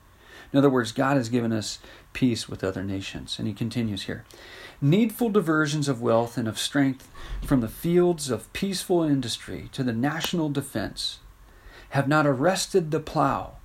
In 0.52 0.58
other 0.60 0.70
words, 0.70 0.92
God 0.92 1.16
has 1.16 1.28
given 1.28 1.52
us 1.52 1.80
peace 2.12 2.48
with 2.48 2.62
other 2.62 2.84
nations. 2.84 3.40
And 3.40 3.48
he 3.48 3.52
continues 3.52 4.04
here 4.04 4.24
needful 4.80 5.30
diversions 5.30 5.88
of 5.88 6.00
wealth 6.00 6.38
and 6.38 6.46
of 6.46 6.60
strength 6.60 7.10
from 7.44 7.60
the 7.60 7.66
fields 7.66 8.30
of 8.30 8.52
peaceful 8.52 9.02
industry 9.02 9.68
to 9.72 9.82
the 9.82 9.92
national 9.92 10.48
defense 10.48 11.18
have 11.88 12.06
not 12.06 12.24
arrested 12.24 12.92
the 12.92 13.00
plow, 13.00 13.56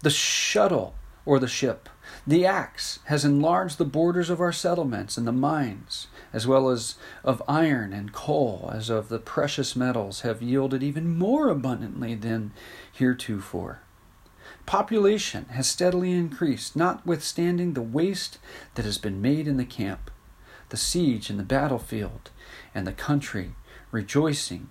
the 0.00 0.08
shuttle, 0.08 0.94
or 1.26 1.38
the 1.38 1.46
ship. 1.46 1.90
The 2.26 2.46
axe 2.46 3.00
has 3.06 3.24
enlarged 3.24 3.78
the 3.78 3.84
borders 3.84 4.30
of 4.30 4.40
our 4.40 4.52
settlements 4.52 5.16
and 5.16 5.26
the 5.26 5.32
mines 5.32 6.06
as 6.32 6.46
well 6.46 6.68
as 6.70 6.94
of 7.24 7.42
iron 7.46 7.92
and 7.92 8.12
coal, 8.12 8.70
as 8.72 8.88
of 8.88 9.08
the 9.08 9.18
precious 9.18 9.76
metals, 9.76 10.20
have 10.20 10.40
yielded 10.40 10.82
even 10.82 11.16
more 11.18 11.48
abundantly 11.48 12.14
than 12.14 12.52
heretofore. 12.92 13.80
Population 14.64 15.46
has 15.50 15.66
steadily 15.66 16.12
increased, 16.12 16.76
notwithstanding 16.76 17.74
the 17.74 17.82
waste 17.82 18.38
that 18.74 18.84
has 18.84 18.98
been 18.98 19.20
made 19.20 19.46
in 19.46 19.56
the 19.56 19.64
camp, 19.64 20.10
the 20.70 20.76
siege 20.76 21.28
in 21.28 21.36
the 21.36 21.42
battlefield, 21.42 22.30
and 22.74 22.86
the 22.86 22.92
country 22.92 23.52
rejoicing 23.90 24.70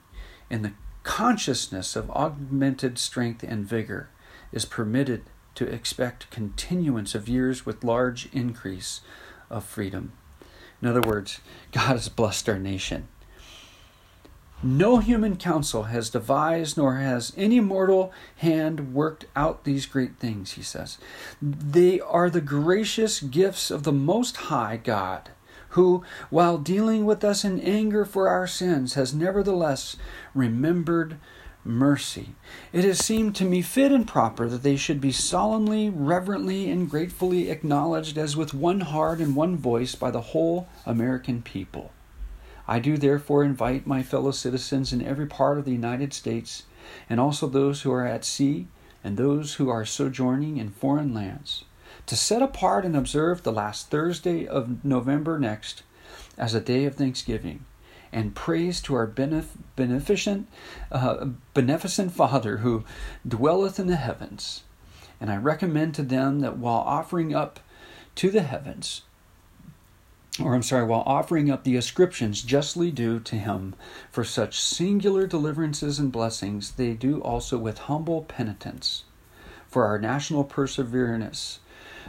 in 0.50 0.62
the 0.62 0.74
consciousness 1.04 1.96
of 1.96 2.10
augmented 2.12 2.98
strength 2.98 3.44
and 3.44 3.66
vigor 3.66 4.10
is 4.52 4.66
permitted 4.66 5.24
to 5.62 5.72
expect 5.72 6.32
continuance 6.32 7.14
of 7.14 7.30
years 7.30 7.68
with 7.68 7.84
large 7.84 8.28
increase 8.34 9.02
of 9.48 9.64
freedom. 9.64 10.12
In 10.82 10.88
other 10.88 11.02
words, 11.02 11.40
God 11.72 11.90
has 11.90 12.10
blessed 12.10 12.50
our 12.50 12.58
nation. 12.58 13.08
No 14.64 14.98
human 14.98 15.36
counsel 15.36 15.84
has 15.84 16.10
devised 16.10 16.78
nor 16.78 16.96
has 16.96 17.32
any 17.38 17.60
mortal 17.60 18.12
hand 18.38 18.96
worked 18.96 19.26
out 19.36 19.64
these 19.64 19.86
great 19.86 20.18
things, 20.18 20.54
he 20.54 20.64
says. 20.64 20.98
They 21.40 22.00
are 22.00 22.32
the 22.32 22.42
gracious 22.42 23.20
gifts 23.20 23.70
of 23.70 23.84
the 23.84 23.92
Most 23.92 24.38
High 24.38 24.78
God, 24.78 25.30
who, 25.70 26.04
while 26.32 26.58
dealing 26.58 27.06
with 27.06 27.24
us 27.24 27.46
in 27.46 27.60
anger 27.60 28.04
for 28.04 28.28
our 28.28 28.48
sins, 28.48 28.96
has 28.96 29.14
nevertheless 29.14 29.96
remembered 30.34 31.20
mercy. 31.64 32.30
It 32.74 32.84
has 32.84 33.00
seemed 33.00 33.36
to 33.36 33.46
me 33.46 33.62
fit 33.62 33.92
and 33.92 34.08
proper 34.08 34.48
that 34.50 34.64
they 34.64 34.76
should 34.76 35.00
be 35.00 35.12
solemnly, 35.12 35.90
reverently, 35.90 36.70
and 36.70 36.90
gratefully 36.90 37.50
acknowledged 37.50 38.18
as 38.18 38.36
with 38.36 38.54
one 38.54 38.82
heart 38.82 39.20
and 39.20 39.36
one 39.36 39.58
voice 39.58 39.96
by 39.96 40.12
the 40.12 40.22
whole 40.22 40.68
American 40.86 41.42
people. 41.42 41.92
I 42.68 42.80
do 42.80 42.98
therefore 42.98 43.44
invite 43.44 43.86
my 43.86 44.02
fellow 44.04 44.32
citizens 44.32 44.94
in 44.94 45.02
every 45.02 45.28
part 45.28 45.58
of 45.58 45.66
the 45.66 45.72
United 45.72 46.14
States, 46.14 46.64
and 47.10 47.20
also 47.20 47.48
those 47.48 47.82
who 47.82 47.92
are 47.92 48.06
at 48.06 48.26
sea 48.26 48.68
and 49.04 49.18
those 49.18 49.56
who 49.56 49.70
are 49.70 49.86
sojourning 49.86 50.58
in 50.58 50.70
foreign 50.70 51.14
lands, 51.14 51.66
to 52.06 52.16
set 52.16 52.42
apart 52.42 52.86
and 52.86 52.96
observe 52.96 53.44
the 53.44 53.52
last 53.52 53.90
Thursday 53.90 54.48
of 54.48 54.84
November 54.86 55.40
next 55.40 55.84
as 56.38 56.54
a 56.54 56.62
day 56.62 56.86
of 56.86 56.96
thanksgiving 56.96 57.66
and 58.12 58.36
praise 58.36 58.82
to 58.82 58.94
our 58.94 59.08
benef- 59.08 59.58
beneficent, 59.76 60.48
uh, 60.92 61.28
beneficent 61.54 62.12
Father 62.12 62.58
who 62.58 62.84
dwelleth 63.28 63.80
in 63.80 63.88
the 63.88 63.96
heavens. 63.96 64.64
And 65.20 65.32
I 65.32 65.38
recommend 65.38 65.96
to 65.96 66.04
them 66.04 66.40
that 66.40 66.58
while 66.58 66.80
offering 66.80 67.34
up 67.34 67.60
to 68.16 68.30
the 68.30 68.42
heavens, 68.42 69.04
or 70.40 70.56
I'm 70.56 70.64
sorry, 70.64 70.86
while 70.86 71.04
offering 71.06 71.50
up 71.50 71.64
the 71.64 71.76
ascriptions 71.76 72.42
justly 72.42 72.92
due 72.92 73.20
to 73.20 73.36
him 73.36 73.76
for 74.12 74.24
such 74.24 74.60
singular 74.60 75.28
deliverances 75.28 76.00
and 76.00 76.12
blessings, 76.12 76.72
they 76.72 76.94
do 76.94 77.22
also 77.22 77.58
with 77.58 77.80
humble 77.80 78.24
penitence 78.24 79.04
for 79.72 79.86
our 79.86 79.98
national 79.98 80.44
perseverance, 80.44 81.60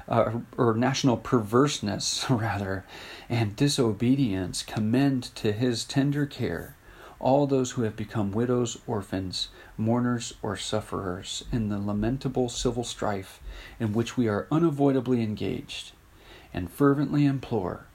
uh, 0.08 0.32
or 0.56 0.74
national 0.74 1.16
perverseness, 1.16 2.26
rather, 2.30 2.84
and 3.28 3.56
disobedience 3.56 4.62
commend 4.62 5.22
to 5.36 5.52
his 5.52 5.84
tender 5.84 6.26
care 6.26 6.76
all 7.22 7.46
those 7.46 7.72
who 7.72 7.82
have 7.82 7.94
become 7.94 8.32
widows, 8.32 8.76
orphans, 8.86 9.48
mourners, 9.78 10.34
or 10.42 10.56
sufferers 10.56 11.44
in 11.52 11.68
the 11.68 11.78
lamentable 11.78 12.48
civil 12.48 12.82
strife 12.82 13.40
in 13.78 13.92
which 13.92 14.16
we 14.16 14.28
are 14.28 14.48
unavoidably 14.50 15.22
engaged, 15.22 15.92
and 16.52 16.70
fervently 16.70 17.24
implore 17.24 17.86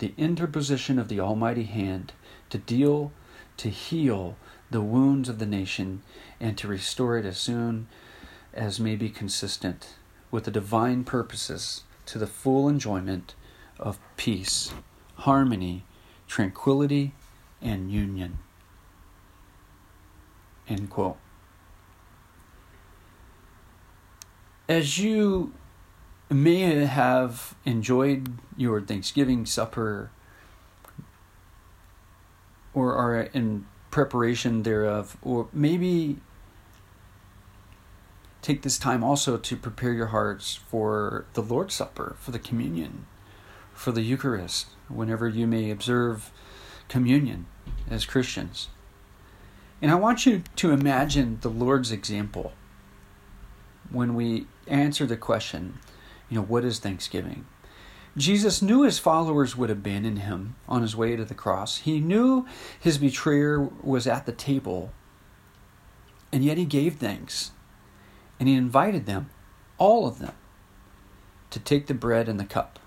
the 0.00 0.12
interposition 0.18 0.98
of 0.98 1.08
the 1.08 1.18
Almighty 1.18 1.62
hand 1.62 2.12
to 2.50 2.58
deal, 2.58 3.10
to 3.56 3.70
heal 3.70 4.36
the 4.70 4.82
wounds 4.82 5.30
of 5.30 5.38
the 5.38 5.46
nation, 5.46 6.02
and 6.38 6.58
to 6.58 6.68
restore 6.68 7.16
it 7.16 7.24
as 7.24 7.38
soon 7.38 7.88
as 8.52 8.78
may 8.78 8.96
be 8.96 9.08
consistent 9.08 9.94
with 10.34 10.42
the 10.42 10.50
divine 10.50 11.04
purposes 11.04 11.84
to 12.04 12.18
the 12.18 12.26
full 12.26 12.68
enjoyment 12.68 13.36
of 13.78 14.00
peace, 14.16 14.74
harmony, 15.14 15.84
tranquility, 16.26 17.14
and 17.62 17.88
union. 17.92 18.36
End 20.68 20.90
quote. 20.90 21.18
As 24.68 24.98
you 24.98 25.54
may 26.28 26.84
have 26.84 27.54
enjoyed 27.64 28.36
your 28.56 28.80
Thanksgiving 28.80 29.46
supper 29.46 30.10
or 32.72 32.96
are 32.96 33.20
in 33.20 33.66
preparation 33.92 34.64
thereof, 34.64 35.16
or 35.22 35.46
maybe 35.52 36.16
take 38.44 38.60
this 38.60 38.78
time 38.78 39.02
also 39.02 39.38
to 39.38 39.56
prepare 39.56 39.94
your 39.94 40.08
hearts 40.08 40.54
for 40.54 41.24
the 41.32 41.40
Lord's 41.40 41.74
Supper, 41.74 42.14
for 42.18 42.30
the 42.30 42.38
communion, 42.38 43.06
for 43.72 43.90
the 43.90 44.02
Eucharist, 44.02 44.66
whenever 44.88 45.26
you 45.26 45.46
may 45.46 45.70
observe 45.70 46.30
communion 46.88 47.46
as 47.88 48.04
Christians. 48.04 48.68
And 49.80 49.90
I 49.90 49.94
want 49.94 50.26
you 50.26 50.42
to 50.56 50.72
imagine 50.72 51.38
the 51.40 51.48
Lord's 51.48 51.90
example 51.90 52.52
when 53.90 54.14
we 54.14 54.46
answer 54.66 55.06
the 55.06 55.16
question, 55.16 55.78
you 56.28 56.36
know, 56.36 56.44
what 56.44 56.66
is 56.66 56.78
Thanksgiving? 56.78 57.46
Jesus 58.14 58.60
knew 58.60 58.82
his 58.82 58.98
followers 58.98 59.56
would 59.56 59.70
abandon 59.70 60.16
him 60.16 60.56
on 60.68 60.82
his 60.82 60.94
way 60.94 61.16
to 61.16 61.24
the 61.24 61.34
cross. 61.34 61.78
He 61.78 61.98
knew 61.98 62.46
his 62.78 62.98
betrayer 62.98 63.70
was 63.82 64.06
at 64.06 64.26
the 64.26 64.32
table, 64.32 64.92
and 66.30 66.44
yet 66.44 66.58
he 66.58 66.66
gave 66.66 66.96
thanks. 66.96 67.52
And 68.44 68.50
he 68.50 68.56
invited 68.56 69.06
them, 69.06 69.30
all 69.78 70.06
of 70.06 70.18
them, 70.18 70.34
to 71.48 71.58
take 71.58 71.86
the 71.86 71.94
bread 71.94 72.28
and 72.28 72.38
the 72.38 72.44
cup, 72.44 72.78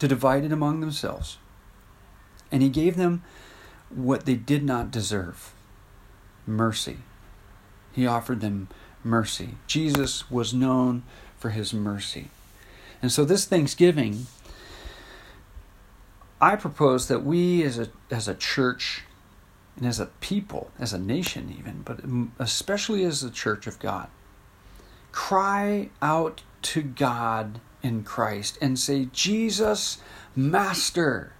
to 0.00 0.08
divide 0.08 0.42
it 0.42 0.50
among 0.50 0.80
themselves. 0.80 1.38
And 2.50 2.60
he 2.60 2.68
gave 2.68 2.96
them 2.96 3.22
what 3.88 4.26
they 4.26 4.34
did 4.34 4.64
not 4.64 4.90
deserve 4.90 5.54
mercy. 6.44 6.96
He 7.92 8.04
offered 8.04 8.40
them 8.40 8.66
mercy. 9.04 9.50
Jesus 9.68 10.28
was 10.28 10.52
known 10.52 11.04
for 11.38 11.50
his 11.50 11.72
mercy. 11.72 12.26
And 13.00 13.12
so 13.12 13.24
this 13.24 13.44
Thanksgiving, 13.44 14.26
I 16.40 16.56
propose 16.56 17.06
that 17.06 17.24
we 17.24 17.62
as 17.62 17.78
a 17.78 17.90
as 18.10 18.26
a 18.26 18.34
church 18.34 19.04
and 19.76 19.86
as 19.86 20.00
a 20.00 20.06
people, 20.06 20.72
as 20.80 20.92
a 20.92 20.98
nation 20.98 21.54
even, 21.56 21.82
but 21.82 22.00
especially 22.40 23.04
as 23.04 23.20
the 23.20 23.30
church 23.30 23.68
of 23.68 23.78
God, 23.78 24.08
cry 25.12 25.90
out 26.02 26.42
to 26.62 26.82
God 26.82 27.60
in 27.82 28.02
Christ 28.02 28.58
and 28.60 28.78
say, 28.78 29.08
Jesus, 29.12 29.98
Master, 30.34 31.32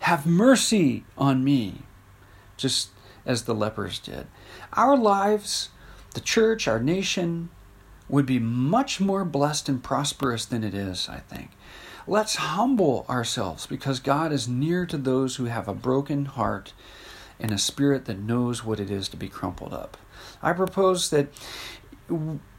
have 0.00 0.26
mercy 0.26 1.04
on 1.18 1.42
me, 1.44 1.82
just 2.56 2.90
as 3.24 3.44
the 3.44 3.54
lepers 3.54 3.98
did. 3.98 4.26
Our 4.72 4.96
lives, 4.96 5.70
the 6.14 6.20
church, 6.20 6.68
our 6.68 6.80
nation, 6.80 7.50
would 8.08 8.26
be 8.26 8.38
much 8.38 9.00
more 9.00 9.24
blessed 9.24 9.68
and 9.68 9.82
prosperous 9.82 10.44
than 10.44 10.62
it 10.62 10.74
is, 10.74 11.08
I 11.08 11.18
think. 11.18 11.50
Let's 12.06 12.36
humble 12.36 13.04
ourselves 13.08 13.66
because 13.66 13.98
God 13.98 14.32
is 14.32 14.46
near 14.46 14.86
to 14.86 14.96
those 14.96 15.36
who 15.36 15.46
have 15.46 15.66
a 15.66 15.74
broken 15.74 16.26
heart 16.26 16.72
and 17.40 17.50
a 17.50 17.58
spirit 17.58 18.04
that 18.04 18.18
knows 18.18 18.64
what 18.64 18.78
it 18.78 18.90
is 18.90 19.08
to 19.08 19.16
be 19.16 19.28
crumpled 19.28 19.74
up. 19.74 19.96
I 20.40 20.52
propose 20.52 21.10
that 21.10 21.28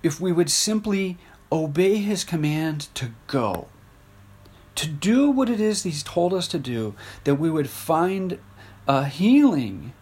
if 0.03 0.19
we 0.19 0.31
would 0.31 0.49
simply 0.49 1.17
obey 1.51 1.97
His 1.97 2.23
command 2.23 2.87
to 2.95 3.11
go, 3.27 3.67
to 4.75 4.87
do 4.87 5.29
what 5.29 5.49
it 5.49 5.59
is 5.59 5.83
He's 5.83 6.03
told 6.03 6.33
us 6.33 6.47
to 6.49 6.59
do, 6.59 6.95
that 7.23 7.35
we 7.35 7.49
would 7.49 7.69
find 7.69 8.39
a 8.87 9.05
healing 9.05 9.93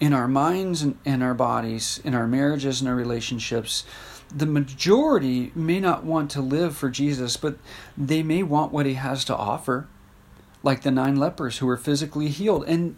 in 0.00 0.14
our 0.14 0.26
minds 0.26 0.82
and 0.82 0.98
in 1.04 1.22
our 1.22 1.34
bodies, 1.34 2.00
in 2.04 2.14
our 2.14 2.26
marriages 2.26 2.80
and 2.80 2.88
our 2.88 2.96
relationships, 2.96 3.84
the 4.34 4.46
majority 4.46 5.52
may 5.54 5.80
not 5.80 6.04
want 6.04 6.30
to 6.30 6.40
live 6.40 6.76
for 6.76 6.88
Jesus, 6.88 7.36
but 7.36 7.58
they 7.96 8.22
may 8.22 8.42
want 8.42 8.72
what 8.72 8.86
he 8.86 8.94
has 8.94 9.24
to 9.26 9.36
offer, 9.36 9.88
like 10.62 10.82
the 10.82 10.90
nine 10.90 11.16
lepers 11.16 11.58
who 11.58 11.66
were 11.66 11.76
physically 11.76 12.28
healed. 12.28 12.64
And 12.66 12.96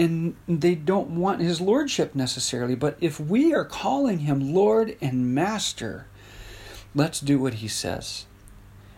and 0.00 0.34
they 0.48 0.74
don't 0.74 1.10
want 1.10 1.42
his 1.42 1.60
lordship 1.60 2.14
necessarily, 2.14 2.74
but 2.74 2.96
if 3.02 3.20
we 3.20 3.52
are 3.52 3.66
calling 3.66 4.20
him 4.20 4.54
Lord 4.54 4.96
and 5.02 5.34
Master, 5.34 6.06
let's 6.94 7.20
do 7.20 7.38
what 7.38 7.54
he 7.54 7.68
says. 7.68 8.24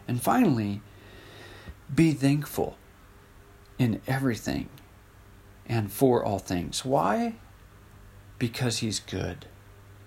And 0.06 0.22
finally, 0.22 0.80
be 1.92 2.12
thankful 2.12 2.76
in 3.80 4.00
everything 4.06 4.68
and 5.66 5.90
for 5.90 6.24
all 6.24 6.38
things. 6.38 6.84
Why? 6.84 7.34
Because 8.38 8.78
he's 8.78 9.00
good 9.00 9.46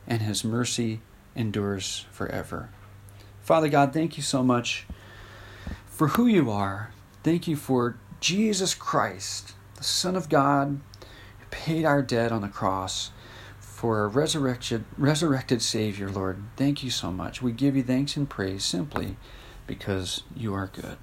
and 0.08 0.22
his 0.22 0.46
mercy 0.46 1.02
endures 1.36 2.06
forever. 2.14 2.70
Father 3.42 3.68
God, 3.68 3.92
thank 3.92 4.16
you 4.16 4.24
so 4.24 4.42
much 4.44 4.88
for 5.88 6.08
who 6.08 6.26
you 6.26 6.50
are. 6.50 6.92
Thank 7.22 7.50
you 7.50 7.58
for 7.58 7.98
Jesus 8.22 8.74
Christ, 8.74 9.56
the 9.76 9.84
Son 9.84 10.16
of 10.16 10.30
God, 10.30 10.80
who 11.40 11.46
paid 11.52 11.86
our 11.86 12.02
debt 12.02 12.32
on 12.32 12.42
the 12.42 12.48
cross 12.48 13.12
for 13.60 14.04
a 14.04 14.08
resurrected, 14.08 14.86
resurrected 14.98 15.62
Savior, 15.62 16.10
Lord. 16.10 16.44
Thank 16.56 16.84
you 16.84 16.90
so 16.90 17.12
much. 17.12 17.42
We 17.42 17.52
give 17.52 17.76
you 17.76 17.84
thanks 17.84 18.18
and 18.18 18.30
praise 18.30 18.64
simply 18.64 19.18
because 19.68 20.24
you 20.36 20.54
are 20.54 20.68
good. 20.68 20.98